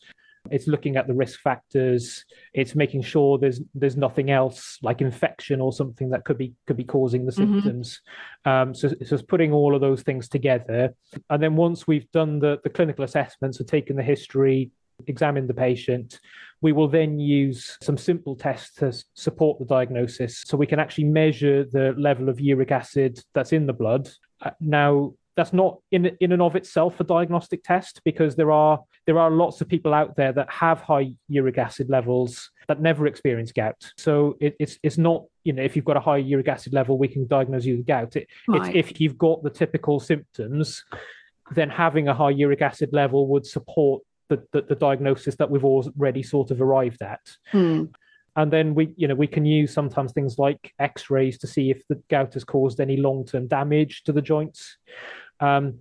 It's 0.50 0.68
looking 0.68 0.96
at 0.98 1.06
the 1.06 1.14
risk 1.14 1.40
factors. 1.42 2.26
It's 2.54 2.74
making 2.74 3.04
sure 3.04 3.38
there's 3.38 3.62
there's 3.76 3.96
nothing 3.96 4.32
else 4.32 4.80
like 4.82 5.02
infection 5.02 5.62
or 5.62 5.72
something 5.72 6.10
that 6.10 6.26
could 6.26 6.38
be 6.38 6.54
could 6.66 6.78
be 6.78 6.84
causing 6.84 7.26
the 7.26 7.32
Mhm. 7.32 7.36
symptoms. 7.36 8.02
Um, 8.44 8.74
so, 8.74 8.88
so 8.88 9.14
it's 9.16 9.22
putting 9.22 9.54
all 9.54 9.76
of 9.76 9.82
those 9.82 10.02
things 10.02 10.28
together, 10.28 10.96
and 11.30 11.44
then 11.44 11.56
once 11.56 11.86
we've 11.86 12.12
done 12.12 12.40
the 12.40 12.60
the 12.64 12.72
clinical 12.72 13.04
assessments 13.04 13.60
and 13.60 13.68
taken 13.70 13.96
the 13.96 14.04
history, 14.04 14.72
examined 15.08 15.50
the 15.50 15.54
patient, 15.54 16.20
we 16.62 16.72
will 16.72 16.88
then 16.88 17.20
use 17.20 17.78
some 17.82 17.98
simple 17.98 18.36
tests 18.36 18.76
to 18.76 18.94
support 19.16 19.60
the 19.60 19.66
diagnosis, 19.66 20.44
so 20.46 20.58
we 20.58 20.68
can 20.68 20.80
actually 20.80 21.06
measure 21.06 21.64
the 21.64 21.94
level 21.98 22.30
of 22.30 22.40
uric 22.40 22.72
acid 22.72 23.20
that's 23.34 23.54
in 23.54 23.66
the 23.66 23.74
blood. 23.74 24.10
Uh, 24.42 24.52
now 24.60 25.14
that's 25.36 25.54
not 25.54 25.80
in 25.92 26.06
in 26.20 26.32
and 26.32 26.42
of 26.42 26.56
itself 26.56 27.00
a 27.00 27.04
diagnostic 27.04 27.64
test 27.64 28.02
because 28.04 28.36
there 28.36 28.52
are 28.52 28.80
there 29.08 29.18
are 29.18 29.32
lots 29.32 29.62
of 29.62 29.68
people 29.68 29.94
out 29.94 30.16
there 30.16 30.34
that 30.34 30.50
have 30.52 30.82
high 30.82 31.12
uric 31.28 31.58
acid 31.58 31.90
levels 31.90 32.52
that 32.68 32.82
never 32.82 33.08
experience 33.08 33.52
gout. 33.52 33.92
So 33.98 34.36
it, 34.40 34.56
it's 34.60 34.78
it's 34.84 34.98
not 34.98 35.26
you 35.44 35.54
know 35.54 35.64
if 35.64 35.76
you've 35.76 35.86
got 35.86 35.98
a 35.98 36.02
high 36.02 36.18
uric 36.18 36.48
acid 36.48 36.74
level, 36.74 36.98
we 36.98 37.08
can 37.08 37.28
diagnose 37.28 37.66
you 37.66 37.78
with 37.78 37.88
gout. 37.88 38.16
It, 38.16 38.28
Right. 38.48 38.76
It's 38.76 38.92
if 38.92 39.02
you've 39.02 39.18
got 39.18 39.44
the 39.44 39.50
typical 39.50 40.00
symptoms, 40.00 40.84
then 41.52 41.70
having 41.70 42.08
a 42.08 42.14
high 42.14 42.32
uric 42.32 42.62
acid 42.62 42.90
level 42.92 43.28
would 43.28 43.46
support 43.46 44.04
the, 44.32 44.42
the, 44.54 44.62
the 44.70 44.76
diagnosis 44.76 45.36
that 45.36 45.52
we've 45.52 45.66
already 45.66 46.24
sort 46.24 46.52
of 46.52 46.62
arrived 46.62 47.02
at. 47.02 47.20
Hmm. 47.52 47.86
and 48.38 48.52
then 48.52 48.74
we 48.74 48.94
you 48.96 49.08
know 49.08 49.16
we 49.16 49.28
can 49.28 49.46
use 49.46 49.74
sometimes 49.74 50.14
things 50.14 50.40
like 50.40 50.74
x-rays 50.80 51.38
to 51.40 51.48
see 51.48 51.70
if 51.70 51.86
the 51.90 52.02
gout 52.10 52.34
has 52.34 52.46
caused 52.46 52.80
any 52.80 52.96
long-term 52.96 53.48
damage 53.48 54.04
to 54.04 54.14
the 54.14 54.22
joints. 54.22 54.78
Um, 55.42 55.80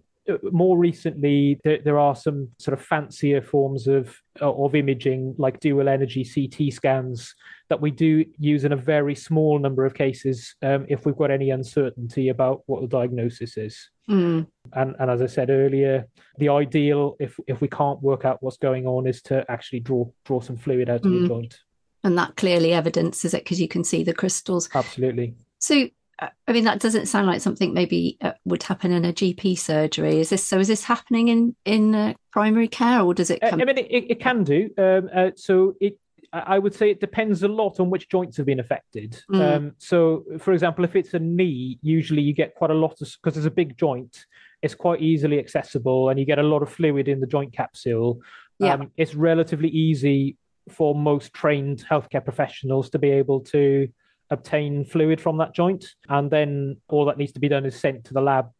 more 0.53 0.77
recently 0.79 1.59
there, 1.65 1.79
there 1.85 1.99
are 1.99 2.15
some 2.15 2.49
sort 2.59 2.79
of 2.79 2.85
fancier 2.85 3.41
forms 3.41 3.87
of 3.87 4.17
of 4.41 4.75
imaging 4.75 5.35
like 5.39 5.61
dual 5.61 5.89
energy 5.89 6.25
ct 6.25 6.73
scans 6.73 7.35
that 7.69 7.81
we 7.81 7.91
do 7.91 8.25
use 8.39 8.65
in 8.65 8.73
a 8.73 8.77
very 8.77 9.15
small 9.15 9.59
number 9.59 9.85
of 9.85 9.95
cases 9.95 10.55
um, 10.63 10.87
if 10.89 11.05
we've 11.05 11.17
got 11.17 11.31
any 11.31 11.51
uncertainty 11.51 12.29
about 12.29 12.63
what 12.67 12.81
the 12.81 12.89
diagnosis 12.89 13.57
is 13.57 13.91
Hmm. 14.11 14.41
and 14.73 14.97
and 14.99 15.11
as 15.11 15.23
I 15.23 15.27
said 15.27 15.51
earlier, 15.51 16.07
the 16.39 16.49
ideal 16.49 17.17
if 17.21 17.39
if 17.47 17.61
we 17.61 17.69
can't 17.69 18.03
work 18.03 18.25
out 18.25 18.43
what's 18.43 18.57
going 18.57 18.85
on 18.87 19.07
is 19.07 19.23
to 19.23 19.45
actually 19.49 19.81
draw 19.81 20.05
draw 20.25 20.41
some 20.41 20.57
fluid 20.57 20.91
out 20.91 21.05
of 21.07 21.13
Mm. 21.13 21.23
the 21.23 21.29
joint. 21.29 21.61
And 22.03 22.19
that 22.19 22.35
clearly 22.37 22.73
evidences 22.73 23.35
it 23.35 23.45
because 23.45 23.61
you 23.61 23.69
can 23.69 23.85
see 23.85 24.03
the 24.03 24.15
crystals. 24.15 24.69
Absolutely. 24.75 25.35
So, 25.59 25.89
uh, 26.19 26.29
I 26.49 26.53
mean, 26.53 26.65
that 26.65 26.81
doesn't 26.81 27.07
sound 27.07 27.27
like 27.27 27.41
something 27.43 27.75
maybe 27.75 28.17
uh, 28.23 28.33
would 28.47 28.63
happen 28.65 28.91
in 28.91 29.05
a 29.05 29.13
GP 29.13 29.57
surgery. 29.59 30.19
Is 30.19 30.31
this 30.31 30.43
so? 30.43 30.59
Is 30.59 30.69
this 30.69 30.83
happening 30.85 31.29
in 31.29 31.55
in 31.65 31.95
uh, 31.95 32.15
primary 32.33 32.69
care, 32.69 33.03
or 33.03 33.15
does 33.15 33.31
it 33.31 33.43
Uh, 33.45 33.51
come? 33.51 33.61
I 33.61 33.65
mean, 33.65 33.79
it, 33.79 33.87
it 33.91 34.05
it 34.13 34.21
can 34.21 34.43
do. 34.45 34.71
Um, 34.77 35.09
uh, 35.15 35.31
so 35.37 35.75
it. 35.81 35.99
I 36.33 36.59
would 36.59 36.75
say 36.75 36.91
it 36.91 37.01
depends 37.01 37.43
a 37.43 37.49
lot 37.49 37.81
on 37.81 37.91
which 37.91 38.09
joints 38.09 38.37
have 38.37 38.47
been 38.47 38.61
affected. 38.61 39.21
Mm. 39.33 39.57
Um, 39.57 39.73
so, 39.79 40.25
for 40.39 40.53
example, 40.53 40.85
if 40.85 40.95
it's 40.95 41.15
a 41.15 41.19
knee, 41.19 41.79
usually 41.83 42.23
you 42.23 42.33
get 42.33 42.55
quite 42.55 42.71
a 42.71 42.75
lot 42.75 43.01
of 43.01 43.11
because 43.23 43.37
it's 43.37 43.47
a 43.47 43.51
big 43.51 43.77
joint. 43.77 44.27
It's 44.63 44.75
quite 44.75 45.01
easily 45.01 45.39
accessible, 45.39 46.09
and 46.09 46.21
you 46.21 46.27
get 46.27 46.39
a 46.39 46.45
lot 46.45 46.63
of 46.63 46.71
fluid 46.71 47.09
in 47.09 47.21
the 47.21 47.27
joint 47.27 47.53
capsule. 47.53 48.21
Yeah. 48.59 48.75
Um, 48.75 48.93
it's 48.97 49.15
relatively 49.15 49.71
easy 49.71 50.37
for 50.69 50.95
most 50.95 51.33
trained 51.33 51.85
healthcare 51.91 52.25
professionals 52.25 52.91
to 52.91 52.99
be 52.99 53.11
able 53.11 53.41
to 53.41 53.89
obtain 54.31 54.85
fluid 54.85 55.21
from 55.21 55.39
that 55.39 55.55
joint, 55.55 55.85
and 56.09 56.31
then 56.31 56.77
all 56.89 57.07
that 57.07 57.19
needs 57.19 57.33
to 57.33 57.41
be 57.41 57.49
done 57.49 57.67
is 57.67 57.75
sent 57.75 58.05
to 58.05 58.15
the 58.15 58.21
lab, 58.21 58.51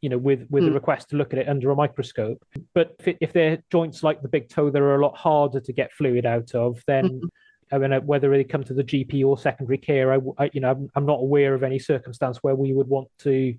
you 0.00 0.08
know, 0.08 0.18
with 0.18 0.46
with 0.50 0.64
a 0.64 0.70
Mm. 0.70 0.74
request 0.74 1.10
to 1.10 1.16
look 1.16 1.32
at 1.32 1.38
it 1.38 1.48
under 1.48 1.70
a 1.70 1.76
microscope. 1.76 2.44
But 2.74 2.96
if, 2.98 3.08
it, 3.08 3.18
if 3.20 3.32
they're 3.32 3.62
joints 3.70 4.02
like 4.02 4.22
the 4.22 4.28
big 4.28 4.48
toe, 4.48 4.70
they're 4.70 4.96
a 4.96 5.02
lot 5.02 5.16
harder 5.16 5.60
to 5.60 5.72
get 5.72 5.92
fluid 5.92 6.26
out 6.26 6.54
of. 6.54 6.82
Then, 6.86 7.20
Mhm. 7.20 7.28
I 7.70 7.78
mean, 7.78 7.92
uh, 7.92 8.00
whether 8.00 8.30
they 8.30 8.44
come 8.44 8.64
to 8.64 8.74
the 8.74 8.82
GP 8.82 9.24
or 9.24 9.36
secondary 9.38 9.78
care, 9.78 10.12
I, 10.12 10.18
I 10.38 10.50
you 10.52 10.60
know, 10.60 10.70
I'm, 10.70 10.88
I'm 10.94 11.06
not 11.06 11.20
aware 11.20 11.54
of 11.54 11.62
any 11.62 11.78
circumstance 11.78 12.38
where 12.42 12.54
we 12.54 12.72
would 12.72 12.88
want 12.88 13.08
to 13.18 13.54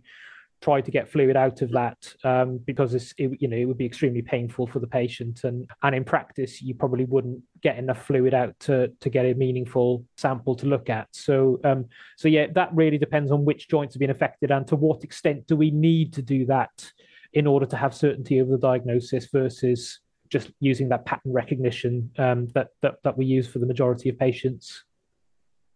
try 0.61 0.81
to 0.81 0.91
get 0.91 1.09
fluid 1.09 1.37
out 1.37 1.61
of 1.61 1.71
that 1.71 2.13
um, 2.23 2.57
because 2.65 2.93
it's 2.93 3.13
it, 3.17 3.31
you 3.39 3.47
know 3.47 3.55
it 3.55 3.65
would 3.65 3.77
be 3.77 3.85
extremely 3.85 4.21
painful 4.21 4.67
for 4.67 4.79
the 4.79 4.87
patient. 4.87 5.43
And 5.43 5.69
and 5.83 5.95
in 5.95 6.03
practice 6.03 6.61
you 6.61 6.75
probably 6.75 7.05
wouldn't 7.05 7.41
get 7.61 7.77
enough 7.77 8.05
fluid 8.05 8.33
out 8.33 8.59
to 8.61 8.89
to 8.99 9.09
get 9.09 9.25
a 9.25 9.33
meaningful 9.33 10.05
sample 10.17 10.55
to 10.55 10.65
look 10.65 10.89
at. 10.89 11.07
So 11.11 11.59
um 11.63 11.85
so 12.17 12.27
yeah 12.27 12.47
that 12.55 12.69
really 12.73 12.97
depends 12.97 13.31
on 13.31 13.45
which 13.45 13.69
joints 13.69 13.95
have 13.95 13.99
been 13.99 14.09
affected 14.09 14.51
and 14.51 14.67
to 14.67 14.75
what 14.75 15.03
extent 15.03 15.47
do 15.47 15.55
we 15.55 15.71
need 15.71 16.13
to 16.13 16.21
do 16.21 16.45
that 16.47 16.91
in 17.33 17.45
order 17.45 17.65
to 17.65 17.77
have 17.77 17.93
certainty 17.93 18.39
of 18.39 18.49
the 18.49 18.57
diagnosis 18.57 19.27
versus 19.31 19.99
just 20.29 20.51
using 20.59 20.89
that 20.89 21.05
pattern 21.05 21.33
recognition 21.33 22.11
um, 22.17 22.47
that, 22.53 22.69
that 22.81 22.95
that 23.03 23.17
we 23.17 23.25
use 23.25 23.47
for 23.47 23.59
the 23.59 23.65
majority 23.65 24.09
of 24.09 24.17
patients. 24.17 24.83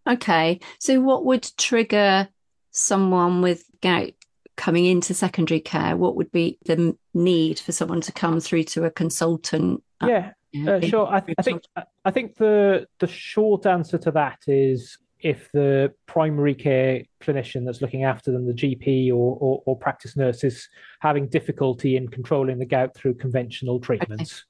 Okay, 0.08 0.60
so 0.80 1.00
what 1.00 1.26
would 1.26 1.50
trigger 1.58 2.28
someone 2.72 3.42
with 3.42 3.66
gout 3.82 4.14
coming 4.56 4.86
into 4.86 5.14
secondary 5.14 5.60
care? 5.60 5.98
What 5.98 6.16
would 6.16 6.32
be 6.32 6.58
the 6.66 6.96
need 7.14 7.60
for 7.60 7.72
someone 7.72 8.02
to 8.02 8.12
come 8.12 8.40
through 8.40 8.64
to 8.64 8.86
a 8.86 8.92
consultant? 8.92 9.84
uh, 10.02 10.08
yeah 10.08 10.32
Uh, 10.68 10.80
sure. 10.82 11.08
I, 11.08 11.20
th- 11.20 11.36
I 11.40 11.42
think 11.42 11.64
I 12.06 12.12
think 12.12 12.36
the 12.36 12.88
the 13.00 13.08
short 13.08 13.66
answer 13.66 13.98
to 13.98 14.12
that 14.12 14.40
is 14.48 14.98
if 15.20 15.52
the 15.54 15.94
primary 16.06 16.54
care 16.54 17.04
clinician 17.22 17.66
that's 17.66 17.82
looking 17.82 18.04
after 18.04 18.32
them, 18.32 18.46
the 18.46 18.54
GP 18.54 19.10
or, 19.10 19.38
or, 19.40 19.64
or 19.66 19.78
practice 19.78 20.18
nurse, 20.18 20.44
is 20.44 20.68
having 21.00 21.28
difficulty 21.28 21.96
in 21.96 22.10
controlling 22.10 22.60
the 22.60 22.66
gout 22.66 22.94
through 22.94 23.16
conventional 23.16 23.80
treatments. 23.80 24.46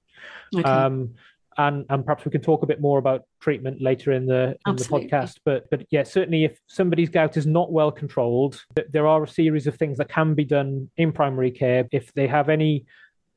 Okay. 0.55 0.63
Um, 0.69 1.15
and 1.57 1.85
and 1.89 2.05
perhaps 2.05 2.25
we 2.25 2.31
can 2.31 2.41
talk 2.41 2.63
a 2.63 2.65
bit 2.65 2.81
more 2.81 2.99
about 2.99 3.23
treatment 3.41 3.81
later 3.81 4.11
in 4.11 4.25
the 4.25 4.57
in 4.65 4.73
Absolutely. 4.73 5.07
the 5.07 5.15
podcast. 5.15 5.39
But 5.45 5.69
but 5.69 5.85
yeah, 5.89 6.03
certainly 6.03 6.45
if 6.45 6.59
somebody's 6.67 7.09
gout 7.09 7.37
is 7.37 7.45
not 7.45 7.71
well 7.71 7.91
controlled, 7.91 8.63
th- 8.75 8.87
there 8.91 9.07
are 9.07 9.23
a 9.23 9.27
series 9.27 9.67
of 9.67 9.75
things 9.75 9.97
that 9.97 10.09
can 10.09 10.33
be 10.33 10.45
done 10.45 10.89
in 10.97 11.11
primary 11.11 11.51
care 11.51 11.87
if 11.91 12.13
they 12.13 12.27
have 12.27 12.49
any 12.49 12.85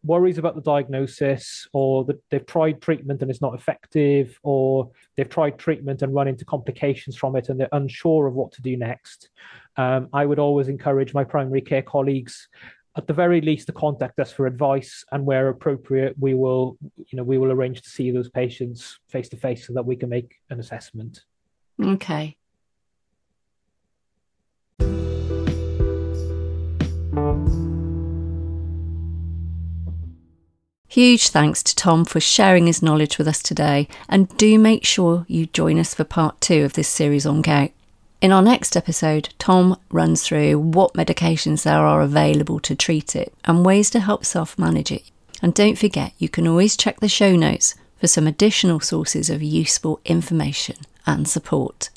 worries 0.07 0.38
about 0.38 0.55
the 0.55 0.61
diagnosis 0.61 1.66
or 1.72 2.05
that 2.05 2.20
they've 2.31 2.46
tried 2.46 2.81
treatment 2.81 3.22
and 3.22 3.31
it's 3.31 3.40
not 3.40 3.55
effective 3.55 4.38
or 4.42 4.90
they've 5.16 5.29
tried 5.29 5.59
treatment 5.59 6.02
and 6.02 6.14
run 6.14 6.29
into 6.29 6.44
complications 6.44 7.16
from 7.16 7.35
it 7.35 7.48
and 7.48 7.59
they're 7.59 7.68
unsure 7.72 8.26
of 8.26 8.35
what 8.35 8.52
to 8.52 8.62
do 8.62 8.76
next 8.76 9.31
um, 9.76 10.09
i 10.12 10.24
would 10.24 10.38
always 10.38 10.68
encourage 10.68 11.12
my 11.12 11.24
primary 11.24 11.61
care 11.61 11.83
colleagues 11.83 12.48
at 12.96 13.06
the 13.06 13.12
very 13.12 13.40
least 13.40 13.66
to 13.66 13.72
contact 13.72 14.18
us 14.18 14.32
for 14.32 14.46
advice 14.46 15.04
and 15.12 15.24
where 15.24 15.48
appropriate 15.48 16.14
we 16.18 16.35
will 16.35 16.76
you 16.96 17.16
know 17.16 17.22
we 17.22 17.38
will 17.38 17.52
arrange 17.52 17.82
to 17.82 17.90
see 17.90 18.11
those 18.11 18.28
patients 18.30 18.98
face 19.09 19.28
to 19.28 19.37
face 19.37 19.66
so 19.66 19.72
that 19.72 19.85
we 19.85 19.96
can 19.96 20.09
make 20.09 20.37
an 20.50 20.61
assessment 20.61 21.24
Okay. 21.82 22.37
Huge 30.88 31.28
thanks 31.28 31.62
to 31.62 31.76
Tom 31.76 32.06
for 32.06 32.20
sharing 32.20 32.66
his 32.66 32.82
knowledge 32.82 33.18
with 33.18 33.28
us 33.28 33.42
today, 33.42 33.87
and 34.09 34.35
do 34.38 34.59
make 34.59 34.87
sure 34.87 35.26
you 35.28 35.44
join 35.44 35.78
us 35.78 35.92
for 35.92 36.04
part 36.04 36.40
two 36.40 36.64
of 36.64 36.72
this 36.72 36.88
series 36.88 37.26
on 37.26 37.42
gout. 37.42 37.70
In 38.22 38.33
our 38.33 38.40
next 38.40 38.76
episode, 38.79 39.35
Tom 39.38 39.79
runs 39.90 40.22
through 40.22 40.59
what 40.59 40.94
medications 40.94 41.64
there 41.64 41.85
are 41.87 42.00
available 42.00 42.59
to 42.61 42.74
treat 42.74 43.14
it 43.14 43.35
and 43.44 43.64
ways 43.64 43.90
to 43.90 44.00
help 44.00 44.24
self 44.24 44.59
manage 44.59 44.90
it. 44.90 45.11
And 45.42 45.52
don't 45.52 45.76
forget, 45.76 46.14
you 46.18 46.31
can 46.31 46.48
always 46.48 46.79
check 46.79 47.00
the 47.00 47.11
show 47.11 47.37
notes 47.37 47.74
for 48.00 48.07
some 48.07 48.26
additional 48.26 48.81
sources 48.81 49.29
of 49.29 49.42
useful 49.42 50.00
information 50.07 50.76
and 51.07 51.29
support. 51.29 51.90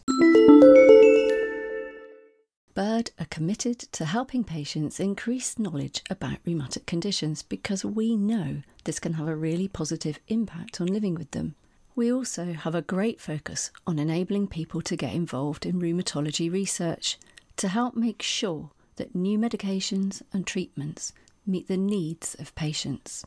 Bird 2.74 3.12
are 3.18 3.26
committed 3.30 3.80
to 3.80 4.06
helping 4.06 4.44
patients 4.44 5.00
increase 5.00 5.58
knowledge 5.58 6.04
about 6.10 6.38
rheumatic 6.46 6.86
conditions 6.86 7.44
because 7.44 7.86
we 7.86 8.18
know 8.18 8.62
this 8.84 9.00
can 9.00 9.14
have 9.14 9.28
a 9.28 9.36
really 9.36 9.70
positive 9.70 10.20
impact 10.28 10.82
on 10.82 10.88
living 10.88 11.16
with 11.16 11.32
them. 11.32 11.56
We 12.00 12.14
also 12.14 12.54
have 12.54 12.76
a 12.76 12.82
great 12.82 13.20
focus 13.20 13.72
on 13.86 14.00
enabling 14.00 14.48
people 14.48 14.82
to 14.84 14.96
get 14.96 15.14
involved 15.14 15.66
in 15.66 15.82
rheumatology 15.82 16.50
research 16.50 17.18
to 17.58 17.68
help 17.68 17.94
make 17.94 18.22
sure 18.22 18.72
that 18.96 19.16
new 19.16 19.38
medications 19.38 20.22
and 20.32 20.48
treatments 20.48 21.12
meet 21.46 21.68
the 21.68 21.76
needs 21.76 22.36
of 22.36 22.56
patients. 22.56 23.26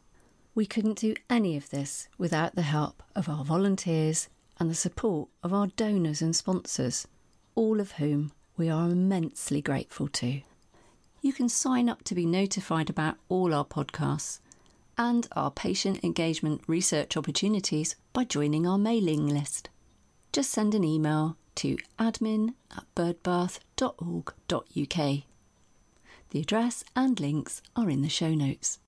We 0.54 0.64
couldn't 0.64 0.96
do 0.96 1.14
any 1.28 1.54
of 1.54 1.68
this 1.68 2.08
without 2.16 2.54
the 2.54 2.62
help 2.62 3.02
of 3.14 3.28
our 3.28 3.44
volunteers 3.44 4.30
and 4.58 4.70
the 4.70 4.74
support 4.74 5.28
of 5.42 5.52
our 5.52 5.66
donors 5.66 6.22
and 6.22 6.35
sponsors, 6.35 7.06
all 7.54 7.78
of 7.78 7.92
whom 7.92 8.32
we 8.56 8.70
are 8.70 8.88
immensely 8.88 9.61
grateful 9.61 10.08
to. 10.08 10.40
You 11.20 11.35
can 11.35 11.50
sign 11.50 11.90
up 11.90 12.04
to 12.04 12.14
be 12.14 12.24
notified 12.24 12.88
about 12.88 13.18
all 13.28 13.52
our 13.52 13.66
podcasts 13.66 14.40
and 14.96 15.26
our 15.33 15.50
patient 15.50 16.05
engagement 16.05 16.62
research 16.66 17.16
opportunities 17.16 17.96
by 18.12 18.24
joining 18.24 18.66
our 18.66 18.78
mailing 18.78 19.26
list. 19.26 19.68
Just 20.33 20.50
send 20.50 20.74
an 20.74 20.85
email 20.85 21.37
to 21.57 21.76
admin 21.98 22.55
at 22.76 22.85
birdbath.org.uk. 22.94 25.22
The 26.31 26.40
address 26.40 26.85
and 26.96 27.20
links 27.20 27.61
are 27.76 27.90
in 27.90 28.00
the 28.02 28.09
show 28.09 28.35
notes. 28.35 28.78